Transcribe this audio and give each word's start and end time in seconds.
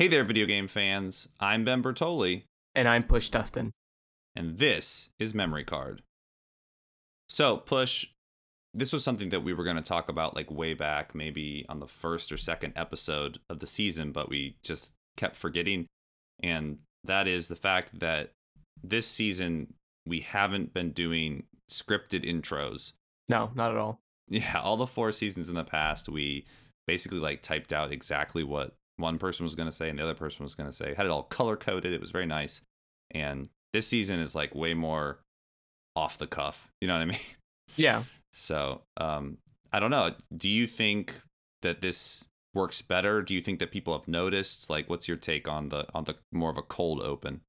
Hey 0.00 0.08
there, 0.08 0.24
video 0.24 0.46
game 0.46 0.66
fans. 0.66 1.28
I'm 1.40 1.62
Ben 1.62 1.82
Bertoli, 1.82 2.44
And 2.74 2.88
I'm 2.88 3.02
Push 3.02 3.28
Dustin. 3.28 3.70
and 4.34 4.56
this 4.56 5.10
is 5.18 5.34
Memory 5.34 5.64
Card. 5.64 6.00
So, 7.28 7.58
Push, 7.58 8.06
this 8.72 8.94
was 8.94 9.04
something 9.04 9.28
that 9.28 9.44
we 9.44 9.52
were 9.52 9.62
going 9.62 9.76
to 9.76 9.82
talk 9.82 10.08
about 10.08 10.34
like 10.34 10.50
way 10.50 10.72
back, 10.72 11.14
maybe 11.14 11.66
on 11.68 11.80
the 11.80 11.86
first 11.86 12.32
or 12.32 12.38
second 12.38 12.72
episode 12.76 13.40
of 13.50 13.58
the 13.58 13.66
season, 13.66 14.10
but 14.10 14.30
we 14.30 14.56
just 14.62 14.94
kept 15.18 15.36
forgetting. 15.36 15.84
And 16.42 16.78
that 17.04 17.28
is 17.28 17.48
the 17.48 17.54
fact 17.54 18.00
that 18.00 18.30
this 18.82 19.06
season 19.06 19.74
we 20.06 20.20
haven't 20.20 20.72
been 20.72 20.92
doing 20.92 21.44
scripted 21.70 22.24
intros. 22.24 22.94
No, 23.28 23.50
not 23.54 23.70
at 23.70 23.76
all. 23.76 24.00
Yeah, 24.30 24.60
all 24.62 24.78
the 24.78 24.86
four 24.86 25.12
seasons 25.12 25.50
in 25.50 25.56
the 25.56 25.62
past, 25.62 26.08
we 26.08 26.46
basically 26.86 27.18
like 27.18 27.42
typed 27.42 27.74
out 27.74 27.92
exactly 27.92 28.42
what 28.42 28.76
one 29.00 29.18
person 29.18 29.44
was 29.44 29.54
going 29.54 29.68
to 29.68 29.74
say 29.74 29.88
and 29.88 29.98
the 29.98 30.02
other 30.02 30.14
person 30.14 30.42
was 30.42 30.54
going 30.54 30.68
to 30.68 30.74
say. 30.74 30.94
Had 30.94 31.06
it 31.06 31.12
all 31.12 31.22
color 31.24 31.56
coded. 31.56 31.92
It 31.92 32.00
was 32.00 32.10
very 32.10 32.26
nice. 32.26 32.62
And 33.12 33.48
this 33.72 33.86
season 33.86 34.20
is 34.20 34.34
like 34.34 34.54
way 34.54 34.74
more 34.74 35.20
off 35.96 36.18
the 36.18 36.26
cuff. 36.26 36.70
You 36.80 36.88
know 36.88 36.94
what 36.94 37.02
I 37.02 37.06
mean? 37.06 37.18
Yeah. 37.76 38.02
So, 38.32 38.82
um, 38.96 39.38
I 39.72 39.78
don't 39.78 39.92
know. 39.92 40.14
Do 40.36 40.48
you 40.48 40.66
think 40.66 41.14
that 41.62 41.80
this 41.80 42.24
works 42.54 42.82
better? 42.82 43.22
Do 43.22 43.32
you 43.32 43.40
think 43.40 43.60
that 43.60 43.70
people 43.70 43.96
have 43.96 44.08
noticed? 44.08 44.68
Like, 44.68 44.90
what's 44.90 45.06
your 45.06 45.16
take 45.16 45.46
on 45.46 45.68
the 45.68 45.86
on 45.94 46.04
the 46.04 46.16
more 46.32 46.50
of 46.50 46.56
a 46.56 46.62
cold 46.62 47.00
open? 47.00 47.42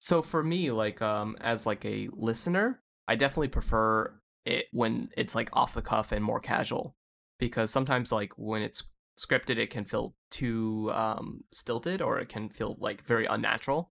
So 0.00 0.22
for 0.22 0.42
me, 0.42 0.70
like 0.70 1.02
um 1.02 1.36
as 1.40 1.66
like 1.66 1.84
a 1.84 2.08
listener, 2.12 2.80
I 3.08 3.16
definitely 3.16 3.48
prefer 3.48 4.14
it 4.44 4.66
when 4.70 5.10
it's 5.16 5.34
like 5.34 5.50
off 5.52 5.74
the 5.74 5.82
cuff 5.82 6.12
and 6.12 6.24
more 6.24 6.40
casual. 6.40 6.94
Because 7.40 7.70
sometimes 7.70 8.12
like 8.12 8.32
when 8.36 8.62
it's 8.62 8.84
scripted 9.18 9.58
it 9.58 9.70
can 9.70 9.84
feel 9.84 10.14
too 10.30 10.90
um 10.92 11.44
stilted 11.52 12.02
or 12.02 12.18
it 12.18 12.28
can 12.28 12.48
feel 12.48 12.76
like 12.80 13.02
very 13.04 13.26
unnatural. 13.26 13.90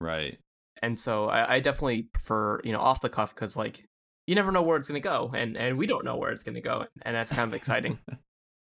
Right. 0.00 0.38
And 0.82 0.98
so 0.98 1.26
I, 1.26 1.56
I 1.56 1.60
definitely 1.60 2.02
prefer, 2.02 2.60
you 2.64 2.72
know, 2.72 2.80
off 2.80 3.00
the 3.00 3.08
cuff 3.08 3.34
because 3.34 3.56
like 3.56 3.84
you 4.26 4.34
never 4.34 4.50
know 4.52 4.62
where 4.62 4.76
it's 4.76 4.88
gonna 4.88 5.00
go 5.00 5.30
and 5.34 5.56
and 5.56 5.76
we 5.78 5.86
don't 5.86 6.04
know 6.04 6.16
where 6.16 6.30
it's 6.30 6.42
gonna 6.42 6.60
go 6.60 6.86
and 7.02 7.14
that's 7.14 7.32
kind 7.32 7.48
of 7.48 7.54
exciting. 7.54 7.98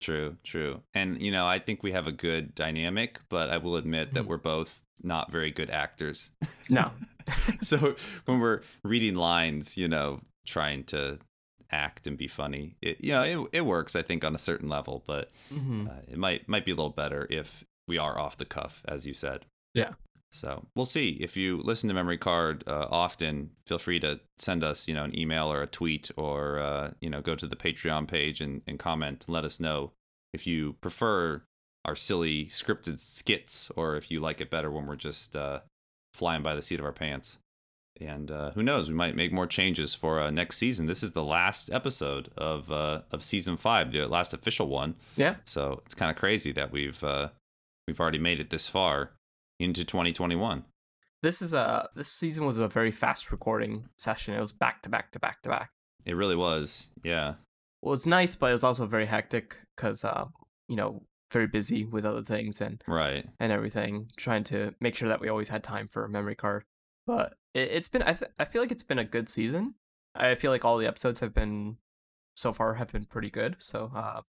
True, 0.02 0.36
true. 0.44 0.82
And 0.94 1.22
you 1.22 1.32
know, 1.32 1.48
I 1.48 1.60
think 1.60 1.82
we 1.82 1.94
have 1.94 2.08
a 2.08 2.12
good 2.12 2.54
dynamic, 2.54 3.20
but 3.30 3.50
I 3.50 3.56
will 3.58 3.78
admit 3.78 4.14
that 4.14 4.26
Mhm. 4.26 4.28
we're 4.28 4.38
both 4.38 4.82
not 5.02 5.32
very 5.32 5.50
good 5.50 5.70
actors. 5.70 6.30
No. 6.70 6.92
so 7.62 7.96
when 8.26 8.42
we're 8.42 8.64
reading 8.84 9.16
lines, 9.16 9.78
you 9.78 9.88
know, 9.88 10.20
trying 10.46 10.84
to 10.86 11.20
act 11.74 12.08
and 12.08 12.18
be 12.18 12.28
funny, 12.28 12.76
it 12.82 12.98
you 13.02 13.12
know, 13.12 13.24
it, 13.24 13.50
it 13.52 13.66
works 13.66 13.96
I 13.96 14.02
think 14.04 14.24
on 14.24 14.36
a 14.36 14.38
certain 14.40 14.70
level, 14.70 15.04
but 15.06 15.30
hmm 15.50 15.88
uh, 15.88 16.02
it 16.08 16.18
might 16.18 16.48
might 16.48 16.66
be 16.66 16.72
a 16.72 16.76
little 16.76 16.90
better 16.90 17.28
if 17.30 17.66
we 17.88 17.98
are 17.98 18.18
off 18.18 18.38
the 18.38 18.46
cuff 18.46 18.82
as 18.88 19.06
you 19.06 19.14
said. 19.14 19.46
Yeah. 19.74 19.94
So 20.32 20.66
we'll 20.76 20.86
see. 20.86 21.10
If 21.22 21.38
you 21.38 21.62
listen 21.64 21.90
to 21.90 21.94
Memory 21.94 22.18
Card 22.18 22.64
uh, 22.66 22.88
often, 22.90 23.52
feel 23.68 23.78
free 23.78 24.00
to 24.00 24.20
send 24.40 24.64
us, 24.64 24.88
you 24.88 24.96
know, 24.96 25.04
an 25.04 25.18
email 25.18 25.52
or 25.52 25.62
a 25.62 25.68
tweet, 25.68 26.10
or 26.18 26.60
uh, 26.60 26.92
you 27.02 27.10
know, 27.10 27.22
go 27.22 27.36
to 27.36 27.46
the 27.46 27.56
Patreon 27.56 28.08
page 28.08 28.42
and, 28.42 28.62
and 28.66 28.80
comment 28.80 29.26
and 29.28 29.34
let 29.34 29.46
us 29.46 29.60
know 29.60 29.92
if 30.34 30.48
you 30.48 30.74
prefer 30.82 31.44
our 31.86 31.96
silly 31.96 32.46
scripted 32.46 32.98
skits 33.00 33.70
or 33.76 33.96
if 33.96 34.10
you 34.10 34.20
like 34.20 34.42
it 34.42 34.50
better 34.50 34.72
when 34.72 34.88
we're 34.88 34.96
just 34.96 35.36
uh, 35.36 35.60
flying 36.16 36.42
by 36.42 36.56
the 36.56 36.62
seat 36.64 36.80
of 36.80 36.86
our 36.86 36.92
pants. 36.92 37.38
And 38.02 38.32
uh, 38.32 38.52
who 38.52 38.64
knows, 38.64 38.90
we 38.90 38.96
might 38.96 39.16
make 39.16 39.32
more 39.32 39.46
changes 39.48 39.94
for 39.94 40.20
uh, 40.20 40.32
next 40.32 40.58
season. 40.58 40.88
This 40.88 41.04
is 41.04 41.12
the 41.14 41.24
last 41.24 41.72
episode 41.72 42.30
of 42.36 42.72
uh, 42.72 43.02
of 43.12 43.24
season 43.24 43.56
five, 43.58 43.92
the 43.92 44.08
last 44.08 44.34
official 44.34 44.68
one. 44.68 44.96
Yeah. 45.16 45.36
So 45.46 45.82
it's 45.86 45.94
kind 45.96 46.10
of 46.12 46.18
crazy 46.18 46.52
that 46.54 46.72
we've 46.72 47.04
uh, 47.04 47.30
we've 47.88 48.00
already 48.00 48.18
made 48.18 48.40
it 48.40 48.50
this 48.50 48.68
far 48.68 49.12
into 49.60 49.86
2021. 49.86 50.66
This 51.22 51.42
is 51.42 51.54
a 51.54 51.88
this 51.96 52.10
season 52.10 52.46
was 52.46 52.58
a 52.58 52.68
very 52.68 52.92
fast 52.92 53.32
recording 53.32 53.88
session. 53.98 54.34
It 54.34 54.42
was 54.42 54.52
back 54.54 54.82
to 54.84 54.90
back 54.90 55.12
to 55.12 55.20
back 55.20 55.42
to 55.44 55.50
back. 55.50 55.70
It 56.06 56.16
really 56.16 56.36
was. 56.36 56.90
Yeah. 57.04 57.36
Well, 57.82 57.90
it 57.92 58.00
was 58.00 58.08
nice, 58.08 58.36
but 58.36 58.48
it 58.48 58.54
was 58.54 58.64
also 58.64 58.86
very 58.86 59.06
hectic 59.06 59.58
because, 59.76 60.04
uh, 60.04 60.26
you 60.68 60.76
know, 60.76 61.04
very 61.32 61.48
busy 61.48 61.86
with 61.86 62.06
other 62.06 62.24
things 62.24 62.60
and 62.60 62.82
Right. 62.88 63.26
and 63.40 63.52
everything, 63.52 64.08
trying 64.18 64.44
to 64.46 64.74
make 64.82 64.96
sure 64.96 65.08
that 65.10 65.22
we 65.22 65.30
always 65.30 65.50
had 65.50 65.64
time 65.64 65.88
for 65.88 66.04
a 66.04 66.10
memory 66.10 66.36
card. 66.36 66.64
But 67.08 67.36
it, 67.54 67.70
it's 67.72 67.88
been, 67.88 68.04
I, 68.04 68.14
th- 68.14 68.32
I 68.40 68.46
feel 68.46 68.62
like 68.62 68.72
it's 68.72 68.84
been 68.84 69.00
a 69.00 69.04
good 69.04 69.30
season. 69.30 69.76
I 70.16 70.36
feel 70.36 70.52
like 70.52 70.64
all 70.64 70.78
the 70.78 70.88
episodes 70.88 71.20
have 71.20 71.34
been, 71.34 71.78
so 72.36 72.54
far, 72.54 72.76
have 72.76 72.92
been 72.92 73.06
pretty 73.06 73.30
good. 73.30 73.56
So, 73.60 73.92
uh, 73.96 74.22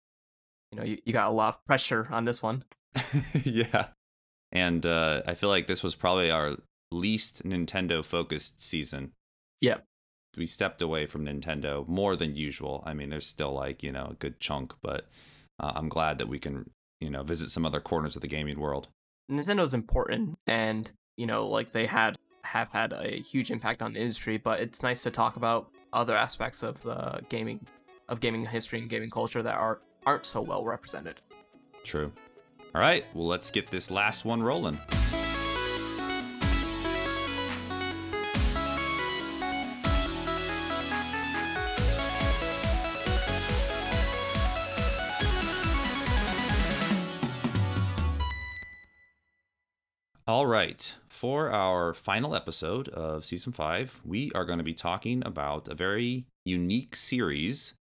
you 0.71 0.77
know, 0.77 0.85
you, 0.85 0.97
you 1.05 1.13
got 1.13 1.29
a 1.29 1.33
lot 1.33 1.49
of 1.49 1.65
pressure 1.65 2.07
on 2.11 2.25
this 2.25 2.41
one. 2.41 2.63
yeah. 3.43 3.87
And 4.51 4.85
uh, 4.85 5.21
I 5.25 5.33
feel 5.33 5.49
like 5.49 5.67
this 5.67 5.83
was 5.83 5.95
probably 5.95 6.31
our 6.31 6.57
least 6.91 7.43
Nintendo 7.43 8.05
focused 8.05 8.61
season. 8.61 9.11
Yeah. 9.61 9.77
We 10.37 10.45
stepped 10.45 10.81
away 10.81 11.05
from 11.05 11.25
Nintendo 11.25 11.87
more 11.87 12.15
than 12.15 12.35
usual. 12.35 12.83
I 12.85 12.93
mean, 12.93 13.09
there's 13.09 13.25
still 13.25 13.53
like, 13.53 13.83
you 13.83 13.91
know, 13.91 14.09
a 14.11 14.15
good 14.15 14.39
chunk, 14.39 14.73
but 14.81 15.07
uh, 15.59 15.73
I'm 15.75 15.89
glad 15.89 16.17
that 16.17 16.27
we 16.27 16.39
can, 16.39 16.69
you 16.99 17.09
know, 17.09 17.23
visit 17.23 17.49
some 17.49 17.65
other 17.65 17.79
corners 17.79 18.15
of 18.15 18.21
the 18.21 18.27
gaming 18.27 18.59
world. 18.59 18.87
Nintendo's 19.31 19.73
important, 19.73 20.37
and 20.47 20.89
you 21.17 21.25
know, 21.25 21.47
like 21.47 21.71
they 21.71 21.85
had 21.85 22.17
have 22.43 22.71
had 22.71 22.93
a 22.93 23.19
huge 23.21 23.51
impact 23.51 23.81
on 23.81 23.93
the 23.93 23.99
industry. 23.99 24.37
But 24.37 24.59
it's 24.59 24.83
nice 24.83 25.01
to 25.03 25.11
talk 25.11 25.35
about 25.35 25.69
other 25.91 26.15
aspects 26.15 26.63
of 26.63 26.81
the 26.81 27.21
gaming, 27.29 27.65
of 28.09 28.19
gaming 28.19 28.45
history 28.45 28.79
and 28.79 28.89
gaming 28.89 29.09
culture 29.09 29.41
that 29.41 29.55
are 29.55 29.79
aren't 30.05 30.25
so 30.25 30.41
well 30.41 30.63
represented. 30.65 31.21
True. 31.83 32.11
All 32.75 32.81
right. 32.81 33.05
Well, 33.13 33.27
let's 33.27 33.51
get 33.51 33.67
this 33.67 33.91
last 33.91 34.25
one 34.25 34.41
rolling. 34.41 34.77
All 50.25 50.45
right. 50.47 50.95
For 51.23 51.49
our 51.51 51.93
final 51.93 52.35
episode 52.35 52.89
of 52.89 53.23
season 53.23 53.53
five, 53.53 54.01
we 54.03 54.29
are 54.35 54.43
going 54.43 54.57
to 54.57 54.63
be 54.63 54.73
talking 54.73 55.23
about 55.25 55.69
a 55.69 55.73
very 55.73 56.25
unique 56.43 56.97
series 56.97 57.75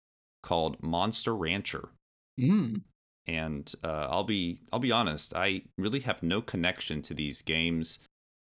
called 0.42 0.82
Monster 0.82 1.36
Rancher 1.36 1.90
Mm. 2.40 2.80
and 3.28 3.72
uh, 3.84 4.08
I'll 4.10 4.24
be 4.24 4.58
I'll 4.72 4.80
be 4.80 4.90
honest, 4.90 5.36
I 5.36 5.62
really 5.76 6.00
have 6.00 6.20
no 6.20 6.40
connection 6.40 7.00
to 7.02 7.14
these 7.14 7.42
games. 7.42 8.00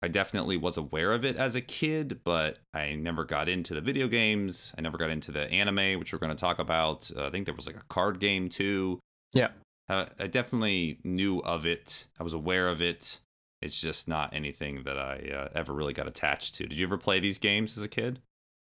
I 0.01 0.07
definitely 0.07 0.55
was 0.55 0.77
aware 0.77 1.11
of 1.11 1.25
it 1.25 1.35
as 1.35 1.57
a 1.57 1.61
kid, 1.61 2.21
but 2.23 2.59
I 2.73 2.95
never 2.95 3.25
got 3.25 3.49
into 3.49 3.75
the 3.75 3.81
video 3.81 4.07
games. 4.07 4.73
I 4.77 4.81
never 4.81 4.97
got 4.97 5.09
into 5.09 5.33
the 5.33 5.51
anime, 5.51 5.99
which 5.99 6.13
we're 6.13 6.19
going 6.19 6.33
to 6.33 6.39
talk 6.39 6.57
about. 6.57 7.11
Uh, 7.13 7.25
I 7.27 7.29
think 7.31 7.47
there 7.47 7.55
was 7.55 7.67
like 7.67 7.75
a 7.75 7.83
card 7.89 8.21
game 8.21 8.47
too. 8.47 9.01
Yeah. 9.33 9.49
Uh, 9.89 10.05
I 10.17 10.27
definitely 10.27 10.99
knew 11.03 11.39
of 11.39 11.65
it. 11.65 12.05
I 12.17 12.23
was 12.23 12.31
aware 12.31 12.69
of 12.69 12.81
it. 12.81 13.19
It's 13.61 13.79
just 13.79 14.07
not 14.07 14.33
anything 14.33 14.83
that 14.83 14.97
I 14.97 15.31
uh, 15.35 15.49
ever 15.53 15.73
really 15.73 15.93
got 15.93 16.07
attached 16.07 16.55
to. 16.55 16.65
Did 16.65 16.77
you 16.77 16.85
ever 16.85 16.97
play 16.97 17.19
these 17.19 17.37
games 17.37 17.77
as 17.77 17.83
a 17.83 17.89
kid? 17.89 18.19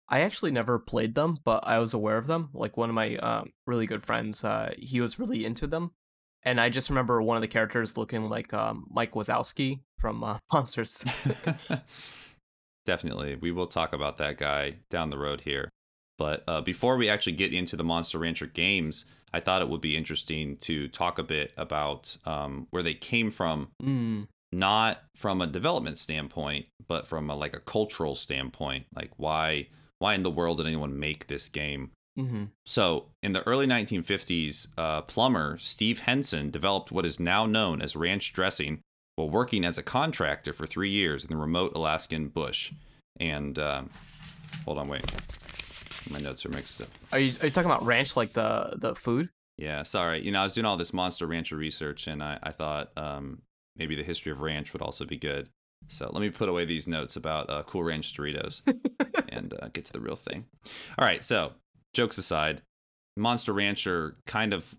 I 0.09 0.21
actually 0.21 0.51
never 0.51 0.79
played 0.79 1.15
them, 1.15 1.39
but 1.45 1.65
I 1.65 1.79
was 1.79 1.95
aware 1.95 2.17
of 2.17 2.27
them. 2.27 2.51
Like 2.53 2.77
one 2.77 2.89
of 2.89 2.95
my 2.95 3.17
um, 3.17 3.53
really 3.67 3.87
good 3.87 4.03
friends, 4.03 4.43
uh, 4.43 4.75
he 4.77 5.01
was 5.01 5.21
really 5.21 5.45
into 5.45 5.69
them, 5.69 5.93
and 6.43 6.61
I 6.61 6.69
just 6.69 6.91
remember 6.91 7.23
one 7.23 7.37
of 7.37 7.43
the 7.43 7.49
characters 7.49 7.97
looking 7.97 8.29
like 8.29 8.53
um, 8.53 8.87
Mike 8.91 9.13
Wazowski 9.13 9.81
from 9.99 10.25
uh, 10.25 10.39
Monsters. 10.53 11.05
Definitely. 12.87 13.37
We 13.37 13.53
will 13.53 13.69
talk 13.69 13.93
about 13.93 14.19
that 14.19 14.39
guy 14.39 14.79
down 14.89 15.11
the 15.11 15.19
road 15.19 15.43
here. 15.43 15.69
But 16.19 16.43
uh, 16.49 16.61
before 16.61 16.97
we 16.97 17.09
actually 17.09 17.35
get 17.35 17.55
into 17.55 17.77
the 17.77 17.85
Monster 17.85 18.19
Rancher 18.19 18.47
games, 18.47 19.05
I 19.33 19.41
thought 19.41 19.63
it 19.63 19.69
would 19.69 19.81
be 19.81 19.97
interesting 19.97 20.57
to 20.59 20.89
talk 20.89 21.19
a 21.19 21.23
bit 21.23 21.53
about 21.57 22.17
um, 22.25 22.67
where 22.71 22.83
they 22.83 22.95
came 22.95 23.31
from, 23.31 23.69
mm. 23.83 24.27
Not 24.53 25.03
from 25.15 25.41
a 25.41 25.47
development 25.47 25.99
standpoint, 25.99 26.67
but 26.89 27.07
from 27.07 27.31
a, 27.31 27.37
like 27.37 27.55
a 27.55 27.61
cultural 27.61 28.15
standpoint. 28.15 28.87
Like 28.95 29.11
why 29.17 29.69
why 29.99 30.15
in 30.15 30.23
the 30.23 30.31
world 30.31 30.59
did 30.59 30.67
anyone 30.67 30.99
make 30.99 31.27
this 31.27 31.49
game? 31.49 31.91
hmm 32.17 32.45
So, 32.67 33.07
in 33.23 33.33
the 33.33 33.47
early 33.47 33.67
1950s, 33.67 34.67
uh, 34.77 35.03
plumber 35.03 35.59
Steve 35.59 36.01
Henson 36.01 36.51
developed 36.51 36.91
what 36.91 37.07
is 37.07 37.21
now 37.21 37.47
known 37.47 37.81
as 37.81 37.95
ranch 37.95 38.33
dressing 38.33 38.81
while 39.17 39.31
working 39.31 39.65
as 39.65 39.79
a 39.79 39.83
contractor 39.83 40.53
for 40.53 40.67
three 40.67 40.91
years 40.91 41.25
in 41.25 41.31
the 41.31 41.37
remote 41.37 41.73
Alaskan 41.75 42.29
bush. 42.29 42.73
And 43.19 43.59
um, 43.59 43.91
hold 44.65 44.79
on, 44.79 44.89
wait, 44.89 45.05
my 46.11 46.19
notes 46.19 46.47
are 46.47 46.49
mixed 46.49 46.81
up. 46.81 46.89
Are 47.13 47.19
you 47.19 47.33
are 47.41 47.47
you 47.47 47.51
talking 47.51 47.71
about 47.71 47.85
ranch 47.85 48.17
like 48.17 48.33
the 48.33 48.75
the 48.77 48.95
food? 48.95 49.29
Yeah, 49.59 49.83
sorry. 49.83 50.25
You 50.25 50.33
know, 50.33 50.41
I 50.41 50.45
was 50.45 50.55
doing 50.55 50.65
all 50.65 50.79
this 50.79 50.95
Monster 50.95 51.27
Rancher 51.27 51.57
research, 51.57 52.07
and 52.07 52.23
I, 52.23 52.39
I 52.43 52.51
thought 52.51 52.97
um, 52.97 53.43
maybe 53.77 53.95
the 53.97 54.03
history 54.03 54.33
of 54.33 54.41
ranch 54.41 54.73
would 54.73 54.83
also 54.83 55.05
be 55.05 55.17
good. 55.17 55.49
So 55.89 56.11
let 56.13 56.21
me 56.21 56.31
put 56.31 56.49
away 56.49 56.65
these 56.65 56.87
notes 56.87 57.17
about 57.17 57.49
uh, 57.49 57.63
Cool 57.65 57.85
Ranch 57.85 58.15
Doritos 58.15 58.63
and 59.29 59.55
uh, 59.61 59.69
get 59.73 59.87
to 59.87 59.93
the 59.93 60.01
real 60.01 60.17
thing. 60.17 60.47
All 60.99 61.07
right, 61.07 61.25
so 61.25 61.53
jokes 61.95 62.19
aside, 62.19 62.63
Monster 63.17 63.53
Rancher 63.53 64.17
kind 64.27 64.53
of 64.53 64.77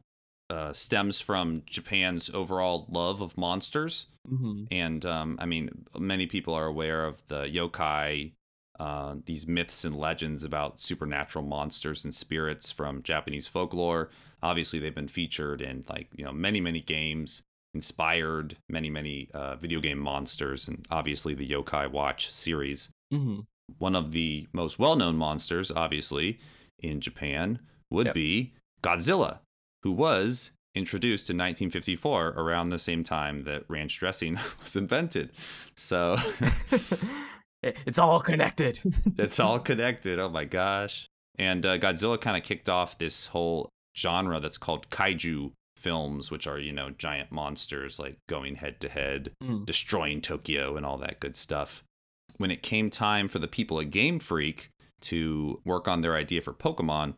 uh, 0.50 0.74
stems 0.74 1.22
from 1.22 1.64
Japan's 1.66 2.30
overall 2.30 2.86
love 2.90 3.22
of 3.22 3.38
monsters. 3.38 4.08
Mm-hmm. 4.30 4.66
And 4.70 5.06
um, 5.06 5.38
I 5.40 5.46
mean, 5.46 5.86
many 5.98 6.28
people 6.28 6.54
are 6.54 6.66
aware 6.66 7.06
of 7.06 7.24
the 7.30 7.44
yokai, 7.44 8.34
uh, 8.80 9.16
these 9.26 9.48
myths 9.48 9.86
and 9.86 9.96
legends 9.96 10.44
about 10.44 10.82
supernatural 10.82 11.46
monsters 11.46 12.04
and 12.04 12.14
spirits 12.14 12.72
from 12.72 13.02
Japanese 13.04 13.48
folklore. 13.48 14.10
Obviously, 14.44 14.80
they've 14.80 14.94
been 14.94 15.08
featured 15.08 15.62
in 15.62 15.86
like 15.90 16.10
you 16.16 16.26
know 16.26 16.34
many 16.34 16.60
many 16.60 16.82
games, 16.82 17.44
inspired 17.74 18.58
many 18.70 18.90
many 18.90 19.30
uh, 19.34 19.56
video 19.56 19.80
game 19.80 20.00
monsters, 20.00 20.68
and 20.68 20.86
obviously 20.92 21.34
the 21.34 21.48
Yokai 21.48 21.90
Watch 21.92 22.32
series. 22.32 22.90
Mm-hmm. 23.14 23.42
One 23.78 23.96
of 23.96 24.12
the 24.12 24.48
most 24.54 24.80
well 24.80 24.96
known 24.96 25.16
monsters, 25.16 25.72
obviously, 25.72 26.40
in 26.80 27.00
Japan 27.02 27.60
would 27.90 28.08
Yep. 28.08 28.16
be 28.16 28.54
Godzilla, 28.84 29.40
who 29.84 29.92
was 29.92 30.52
introduced 30.74 31.30
in 31.30 31.36
1954 31.38 32.30
around 32.30 32.70
the 32.70 32.80
same 32.80 33.04
time 33.04 33.44
that 33.44 33.64
ranch 33.68 34.00
dressing 34.00 34.38
was 34.62 34.76
invented. 34.76 35.32
So 35.76 36.18
it's 37.64 37.98
all 38.00 38.20
connected. 38.20 38.80
it's 39.18 39.40
all 39.40 39.60
connected. 39.60 40.20
Oh 40.20 40.30
my 40.30 40.46
gosh. 40.46 41.08
And 41.38 41.66
uh, 41.66 41.78
Godzilla 41.78 42.20
kind 42.20 42.38
of 42.38 42.44
kicked 42.44 42.70
off 42.70 42.98
this 42.98 43.28
whole 43.28 43.70
genre 43.98 44.40
that's 44.40 44.58
called 44.58 44.90
kaiju 44.90 45.52
films, 45.82 46.30
which 46.32 46.48
are, 46.48 46.60
you 46.60 46.72
know, 46.72 46.92
giant 46.92 47.32
monsters 47.32 48.00
like 48.00 48.18
going 48.28 48.56
head 48.56 48.80
to 48.82 48.90
head, 48.90 49.32
Mm. 49.44 49.66
destroying 49.66 50.22
Tokyo, 50.22 50.78
and 50.78 50.86
all 50.86 50.98
that 51.00 51.20
good 51.20 51.36
stuff. 51.36 51.84
When 52.38 52.52
it 52.52 52.64
came 52.64 52.90
time 52.90 53.28
for 53.28 53.40
the 53.40 53.48
people 53.48 53.80
at 53.80 53.92
Game 53.92 54.20
Freak 54.20 54.70
to 55.02 55.60
work 55.66 55.88
on 55.88 56.02
their 56.02 56.16
idea 56.16 56.42
for 56.42 56.54
Pokemon, 56.54 57.16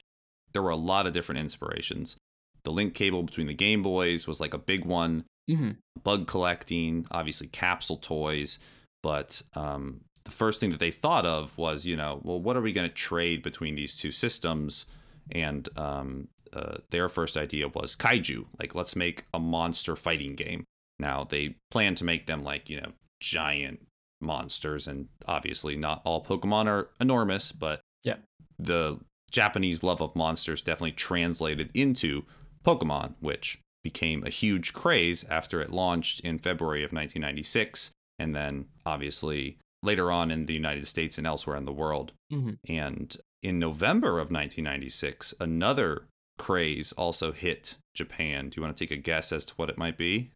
there 0.54 0.62
were 0.62 0.69
a 0.69 0.75
lot 0.75 1.06
of 1.07 1.13
different 1.13 1.39
inspirations. 1.39 2.15
The 2.63 2.71
link 2.71 2.94
cable 2.94 3.24
between 3.24 3.48
the 3.48 3.54
Game 3.54 3.81
Boys 3.81 4.27
was 4.27 4.39
like 4.39 4.54
a 4.54 4.57
big 4.57 4.86
one 4.86 5.25
Mm-hmm. 5.50 5.71
bug 6.04 6.25
collecting, 6.25 7.06
obviously 7.12 7.48
capsule 7.48 7.98
toys. 7.98 8.60
But 9.01 9.42
um, 9.56 10.01
the 10.24 10.31
first 10.31 10.62
thing 10.62 10.69
that 10.69 10.80
they 10.80 10.89
thought 10.92 11.25
of 11.25 11.57
was, 11.57 11.86
you 11.86 11.98
know, 11.98 12.21
well, 12.24 12.39
what 12.39 12.56
are 12.56 12.62
we 12.62 12.71
going 12.71 12.88
to 12.88 12.95
trade 12.95 13.44
between 13.44 13.75
these 13.75 13.98
two 13.98 14.12
systems? 14.12 14.86
And 15.31 15.68
um, 15.77 16.30
uh, 16.53 16.77
their 16.91 17.09
first 17.09 17.35
idea 17.38 17.67
was 17.67 17.95
kaiju. 17.95 18.45
Like, 18.59 18.75
let's 18.75 18.95
make 18.95 19.25
a 19.33 19.39
monster 19.39 19.95
fighting 19.95 20.35
game. 20.35 20.63
Now, 21.00 21.23
they 21.23 21.55
plan 21.71 21.95
to 21.95 22.03
make 22.03 22.27
them 22.27 22.44
like, 22.44 22.69
you 22.69 22.79
know, 22.81 22.91
giant 23.19 23.85
monsters. 24.21 24.88
And 24.88 25.07
obviously, 25.27 25.75
not 25.75 26.01
all 26.05 26.23
Pokemon 26.23 26.67
are 26.67 26.89
enormous, 27.00 27.51
but 27.51 27.81
Yeah. 28.03 28.17
the 28.59 29.00
Japanese 29.31 29.83
love 29.83 30.01
of 30.01 30.15
monsters 30.15 30.61
definitely 30.61 30.91
translated 30.91 31.71
into 31.73 32.23
Pokemon, 32.63 33.15
which 33.19 33.59
became 33.83 34.23
a 34.25 34.29
huge 34.29 34.71
craze 34.71 35.23
after 35.25 35.59
it 35.61 35.71
launched 35.71 36.19
in 36.21 36.39
February 36.39 36.83
of 36.83 36.94
1996, 36.94 37.91
and 38.19 38.33
then 38.35 38.67
obviously 38.85 39.57
later 39.81 40.09
on 40.11 40.31
in 40.31 40.45
the 40.45 40.53
United 40.53 40.88
States 40.88 41.17
and 41.17 41.27
elsewhere 41.27 41.57
in 41.57 41.65
the 41.65 41.73
world. 41.73 42.13
Mhm. 42.31 42.57
And 42.69 43.17
in 43.41 43.59
November 43.59 44.19
of 44.19 44.31
1996, 44.31 45.33
another 45.41 46.07
craze 46.38 46.91
also 46.94 47.31
hit 47.31 47.75
Japan. 47.95 48.50
Do 48.50 48.57
you 48.57 48.63
want 48.63 48.75
to 48.75 48.83
take 48.85 48.91
a 48.97 49.01
guess 49.01 49.31
as 49.31 49.45
to 49.45 49.53
what 49.56 49.69
it 49.69 49.77
might 49.77 49.97
be? 49.97 50.31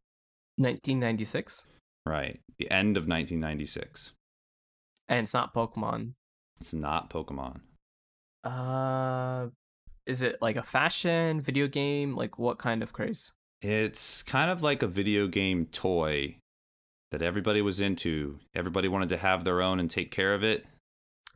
1996, 0.57 1.67
Right, 2.05 2.39
the 2.57 2.69
end 2.71 2.95
of 2.97 3.03
1996. 3.07 4.11
and 5.09 5.19
it's 5.23 5.33
not 5.33 5.53
Pokemon. 5.53 6.13
It's 6.59 6.73
not 6.73 7.09
Pokemon. 7.09 7.59
Uh, 8.43 9.47
is 10.05 10.21
it 10.21 10.37
like 10.41 10.55
a 10.55 10.63
fashion 10.63 11.41
video 11.41 11.67
game? 11.67 12.15
Like 12.15 12.39
what 12.39 12.57
kind 12.57 12.81
of 12.81 12.93
craze? 12.93 13.33
It's 13.61 14.23
kind 14.23 14.49
of 14.51 14.61
like 14.63 14.81
a 14.83 14.87
video 14.87 15.27
game 15.27 15.65
toy 15.65 16.37
that 17.11 17.21
everybody 17.21 17.61
was 17.61 17.79
into. 17.81 18.39
Everybody 18.55 18.87
wanted 18.87 19.09
to 19.09 19.17
have 19.17 19.43
their 19.43 19.61
own 19.61 19.79
and 19.79 19.89
take 19.89 20.11
care 20.11 20.33
of 20.33 20.43
it. 20.43 20.65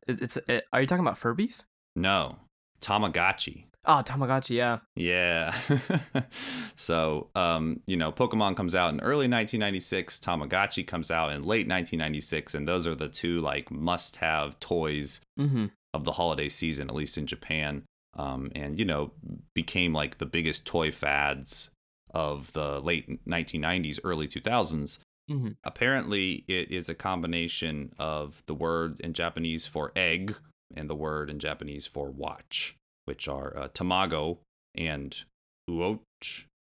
It, 0.08 0.22
it's 0.22 0.38
it, 0.48 0.66
are 0.72 0.82
you 0.82 0.88
talking 0.88 1.06
about 1.06 1.20
Furbies? 1.20 1.64
No, 1.96 2.38
Tamagotchi. 2.82 3.66
Oh, 3.86 4.04
Tamagotchi. 4.06 4.56
Yeah. 4.56 4.80
Yeah. 4.96 5.56
so, 6.76 7.30
um, 7.36 7.82
you 7.88 7.98
know, 7.98 8.12
Pokemon 8.12 8.56
comes 8.56 8.76
out 8.76 8.94
in 8.94 9.00
early 9.02 9.28
1996, 9.28 10.20
Tamagotchi 10.20 10.86
comes 10.86 11.10
out 11.12 11.32
in 11.32 11.42
late 11.44 11.68
1996, 11.68 12.56
and 12.56 12.68
those 12.68 12.86
are 12.88 12.96
the 12.96 13.08
two 13.08 13.40
like 13.40 13.72
must-have 13.72 14.60
toys 14.60 15.22
Mm-hmm. 15.40 15.66
of 15.94 16.04
the 16.04 16.12
holiday 16.14 16.48
season, 16.50 16.88
at 16.90 16.96
least 16.96 17.18
in 17.18 17.26
Japan. 17.26 17.84
Um, 18.16 18.52
and 18.54 18.78
you 18.78 18.86
know, 18.86 19.12
became 19.56 19.94
like 19.94 20.18
the 20.20 20.26
biggest 20.26 20.66
toy 20.66 20.92
fads 20.92 21.70
of 22.14 22.52
the 22.54 22.80
late 22.82 23.26
1990s, 23.26 24.00
early 24.04 24.28
2000s. 24.28 25.00
Mhm. 25.30 25.56
Apparently, 25.64 26.44
it 26.48 26.70
is 26.72 26.90
a 26.90 26.94
combination 26.94 27.94
of 27.98 28.44
the 28.48 28.54
word 28.54 29.00
in 29.02 29.14
Japanese 29.14 29.66
for 29.66 29.92
egg 29.96 30.36
and 30.76 30.90
the 30.90 30.96
word 30.96 31.30
in 31.30 31.40
Japanese 31.40 31.88
for 31.88 32.10
watch, 32.12 32.76
which 33.12 33.28
are 33.28 33.58
uh, 33.58 33.68
tamago 33.68 34.38
and 34.74 35.26
uoch, 35.70 36.00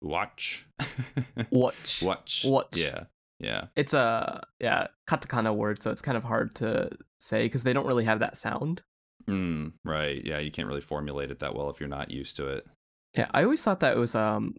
watch, 0.01 0.67
Watch. 1.49 2.01
watch, 2.03 2.43
Watch. 2.45 2.77
Yeah, 2.77 3.03
yeah. 3.39 3.67
It's 3.77 3.93
a 3.93 4.43
yeah 4.59 4.87
katakana 5.09 5.55
word, 5.55 5.81
so 5.81 5.91
it's 5.91 6.01
kind 6.01 6.17
of 6.17 6.25
hard 6.25 6.53
to 6.55 6.89
say 7.21 7.45
because 7.45 7.63
they 7.63 7.71
don't 7.71 7.87
really 7.87 8.03
have 8.03 8.19
that 8.19 8.35
sound. 8.35 8.81
Mm, 9.29 9.71
right. 9.85 10.21
Yeah, 10.25 10.39
you 10.39 10.51
can't 10.51 10.67
really 10.67 10.81
formulate 10.81 11.31
it 11.31 11.39
that 11.39 11.55
well 11.55 11.69
if 11.69 11.79
you're 11.79 11.87
not 11.87 12.11
used 12.11 12.35
to 12.35 12.47
it. 12.47 12.65
Yeah, 13.15 13.29
I 13.31 13.43
always 13.43 13.63
thought 13.63 13.79
that 13.79 13.95
it 13.95 13.99
was 13.99 14.13
um 14.13 14.55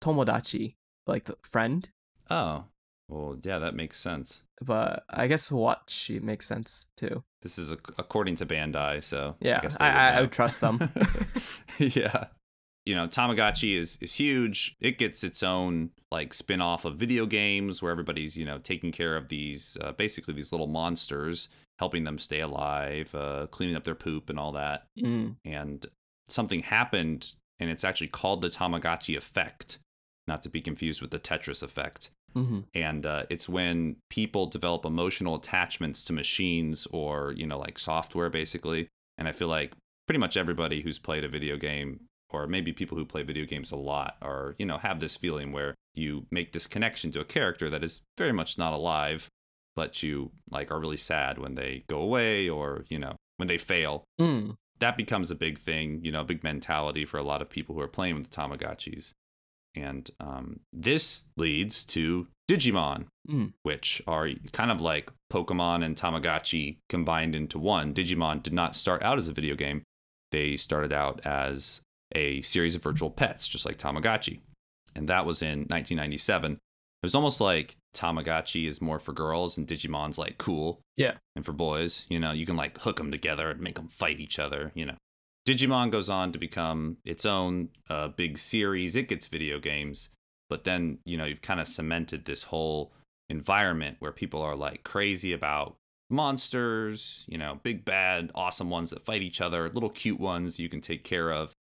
tomodachi, 0.00 0.76
like 1.08 1.24
the 1.24 1.36
friend, 1.42 1.88
Oh, 2.30 2.66
well, 3.12 3.36
yeah, 3.42 3.58
that 3.58 3.74
makes 3.74 3.98
sense. 3.98 4.42
but 4.64 5.04
I 5.10 5.26
guess 5.26 5.50
watch 5.52 6.08
it 6.10 6.22
makes 6.22 6.46
sense 6.46 6.88
too. 6.96 7.22
This 7.42 7.58
is 7.58 7.70
ac 7.72 7.80
according 7.98 8.36
to 8.36 8.46
Bandai, 8.46 9.02
so 9.02 9.36
Yeah, 9.40 9.60
guess 9.60 9.76
I- 9.80 9.86
would 9.88 9.96
I- 9.96 10.16
I 10.16 10.20
would 10.22 10.32
trust 10.32 10.60
them. 10.60 10.78
yeah, 11.78 12.26
you 12.86 12.94
know, 12.94 13.06
Tamagotchi 13.06 13.76
is 13.76 13.98
is 14.00 14.14
huge. 14.14 14.76
It 14.80 14.98
gets 14.98 15.22
its 15.24 15.42
own 15.42 15.90
like 16.10 16.34
spin 16.34 16.60
off 16.60 16.84
of 16.84 16.96
video 16.96 17.26
games 17.26 17.82
where 17.82 17.92
everybody's 17.92 18.36
you 18.36 18.44
know 18.44 18.58
taking 18.58 18.92
care 18.92 19.16
of 19.16 19.28
these 19.28 19.76
uh, 19.80 19.92
basically 19.92 20.34
these 20.34 20.52
little 20.52 20.66
monsters, 20.66 21.48
helping 21.78 22.04
them 22.04 22.18
stay 22.18 22.40
alive, 22.40 23.14
uh, 23.14 23.46
cleaning 23.50 23.76
up 23.76 23.84
their 23.84 23.94
poop 23.94 24.30
and 24.30 24.38
all 24.38 24.52
that. 24.52 24.86
Mm. 24.98 25.36
And 25.44 25.86
something 26.28 26.60
happened, 26.60 27.34
and 27.60 27.70
it's 27.70 27.84
actually 27.84 28.08
called 28.08 28.40
the 28.40 28.48
Tamagotchi 28.50 29.16
effect, 29.16 29.78
not 30.28 30.42
to 30.42 30.48
be 30.48 30.60
confused 30.60 31.02
with 31.02 31.10
the 31.10 31.18
Tetris 31.18 31.62
effect. 31.62 32.10
Hmm 32.34 32.60
and 32.74 33.04
uh, 33.06 33.24
it's 33.30 33.48
when 33.48 33.96
people 34.08 34.46
develop 34.46 34.84
emotional 34.84 35.34
attachments 35.34 36.04
to 36.04 36.12
machines 36.12 36.86
or 36.90 37.32
you 37.32 37.46
know 37.46 37.58
like 37.58 37.78
software 37.78 38.30
basically 38.30 38.88
and 39.18 39.28
i 39.28 39.32
feel 39.32 39.48
like 39.48 39.72
pretty 40.06 40.18
much 40.18 40.36
everybody 40.36 40.82
who's 40.82 40.98
played 40.98 41.24
a 41.24 41.28
video 41.28 41.56
game 41.56 42.00
or 42.30 42.46
maybe 42.46 42.72
people 42.72 42.96
who 42.96 43.04
play 43.04 43.22
video 43.22 43.44
games 43.44 43.70
a 43.70 43.76
lot 43.76 44.16
are 44.22 44.54
you 44.58 44.66
know 44.66 44.78
have 44.78 45.00
this 45.00 45.16
feeling 45.16 45.52
where 45.52 45.74
you 45.94 46.26
make 46.30 46.52
this 46.52 46.66
connection 46.66 47.10
to 47.12 47.20
a 47.20 47.24
character 47.24 47.68
that 47.68 47.84
is 47.84 48.00
very 48.16 48.32
much 48.32 48.56
not 48.56 48.72
alive 48.72 49.28
but 49.76 50.02
you 50.02 50.30
like 50.50 50.70
are 50.70 50.80
really 50.80 50.96
sad 50.96 51.38
when 51.38 51.54
they 51.54 51.84
go 51.88 51.98
away 52.00 52.48
or 52.48 52.84
you 52.88 52.98
know 52.98 53.14
when 53.36 53.48
they 53.48 53.58
fail 53.58 54.04
Mm. 54.20 54.56
that 54.78 54.96
becomes 54.96 55.30
a 55.30 55.34
big 55.34 55.58
thing, 55.58 56.00
you 56.04 56.10
know, 56.12 56.20
a 56.20 56.24
big 56.24 56.42
mentality 56.44 57.04
for 57.04 57.18
a 57.18 57.22
lot 57.22 57.40
of 57.42 57.48
people 57.48 57.74
who 57.74 57.80
are 57.80 57.88
playing 57.88 58.14
with 58.16 58.28
the 58.30 58.36
Tamagotchis. 58.36 59.12
And 59.74 60.10
um, 60.20 60.60
this 60.72 61.24
leads 61.36 61.84
to 61.86 62.26
Digimon, 62.50 63.06
Mm. 63.30 63.52
which 63.62 64.02
are 64.08 64.28
kind 64.52 64.70
of 64.72 64.80
like 64.80 65.10
Pokemon 65.32 65.84
and 65.84 65.96
Tamagotchi 65.96 66.78
combined 66.88 67.36
into 67.36 67.56
one. 67.58 67.94
Digimon 67.94 68.42
did 68.42 68.52
not 68.52 68.74
start 68.74 69.00
out 69.02 69.16
as 69.16 69.28
a 69.28 69.32
video 69.32 69.54
game, 69.54 69.84
they 70.32 70.56
started 70.56 70.92
out 70.92 71.24
as 71.24 71.82
a 72.16 72.42
series 72.42 72.74
of 72.74 72.82
virtual 72.82 73.10
pets, 73.10 73.46
just 73.46 73.64
like 73.64 73.78
Tamagotchi. 73.78 74.40
And 74.96 75.08
that 75.08 75.24
was 75.24 75.40
in 75.40 75.60
1997. 75.68 76.52
It 76.54 76.58
was 77.02 77.14
almost 77.14 77.40
like 77.40 77.76
Tamagotchi 77.94 78.66
is 78.66 78.80
more 78.82 78.98
for 78.98 79.12
girls 79.12 79.56
and 79.56 79.66
Digimon's 79.68 80.18
like 80.18 80.36
cool 80.38 80.80
Yeah. 80.96 81.14
and 81.36 81.46
for 81.46 81.52
boys. 81.52 82.04
You 82.08 82.18
know, 82.18 82.32
you 82.32 82.44
can 82.44 82.56
like 82.56 82.78
hook 82.78 82.96
them 82.96 83.10
together 83.12 83.50
and 83.50 83.60
make 83.60 83.76
them 83.76 83.88
fight 83.88 84.18
each 84.20 84.38
other. 84.40 84.72
You 84.74 84.86
know, 84.86 84.96
Digimon 85.46 85.90
goes 85.90 86.08
on 86.08 86.32
to 86.32 86.38
become 86.38 86.98
its 87.04 87.26
own 87.26 87.70
uh, 87.90 88.08
big 88.08 88.38
series. 88.38 88.94
It 88.94 89.08
gets 89.08 89.26
video 89.26 89.58
games, 89.58 90.10
but 90.48 90.64
then 90.64 90.98
you 91.04 91.16
know 91.16 91.24
you've 91.24 91.42
kind 91.42 91.60
of 91.60 91.66
cemented 91.66 92.24
this 92.24 92.44
whole 92.44 92.92
environment 93.28 93.96
where 93.98 94.12
people 94.12 94.40
are 94.40 94.54
like 94.54 94.84
crazy 94.84 95.32
about 95.32 95.76
monsters. 96.10 97.24
You 97.26 97.38
know, 97.38 97.58
big 97.62 97.84
bad, 97.84 98.30
awesome 98.34 98.70
ones 98.70 98.90
that 98.90 99.04
fight 99.04 99.22
each 99.22 99.40
other, 99.40 99.68
little 99.68 99.90
cute 99.90 100.20
ones 100.20 100.60
you 100.60 100.68
can 100.68 100.80
take 100.80 101.02
care 101.02 101.32
of. 101.32 101.54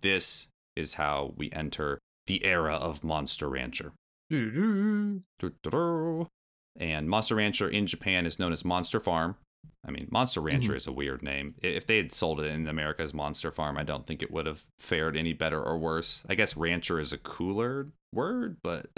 This 0.00 0.48
is 0.76 0.94
how 0.94 1.32
we 1.36 1.50
enter 1.52 1.98
the 2.26 2.44
era 2.44 2.74
of 2.74 3.04
Monster 3.04 3.48
Rancher. 3.48 3.92
And 6.78 7.08
Monster 7.08 7.36
Rancher 7.36 7.68
in 7.68 7.86
Japan 7.86 8.26
is 8.26 8.38
known 8.38 8.52
as 8.52 8.64
Monster 8.64 8.98
Farm. 9.00 9.36
I 9.86 9.90
mean, 9.90 10.08
Monster 10.10 10.40
Rancher 10.40 10.74
is 10.74 10.86
a 10.86 10.92
weird 10.92 11.22
name. 11.22 11.54
If 11.62 11.86
they 11.86 11.96
had 11.98 12.10
sold 12.12 12.40
it 12.40 12.46
in 12.46 12.68
America 12.68 13.02
as 13.02 13.12
Monster 13.12 13.50
Farm, 13.50 13.76
I 13.76 13.82
don't 13.82 14.06
think 14.06 14.22
it 14.22 14.30
would 14.30 14.46
have 14.46 14.62
fared 14.78 15.16
any 15.16 15.32
better 15.32 15.62
or 15.62 15.78
worse. 15.78 16.24
I 16.28 16.34
guess 16.34 16.56
Rancher 16.56 16.98
is 17.00 17.12
a 17.12 17.18
cooler 17.18 17.88
word, 18.12 18.56
but 18.62 18.86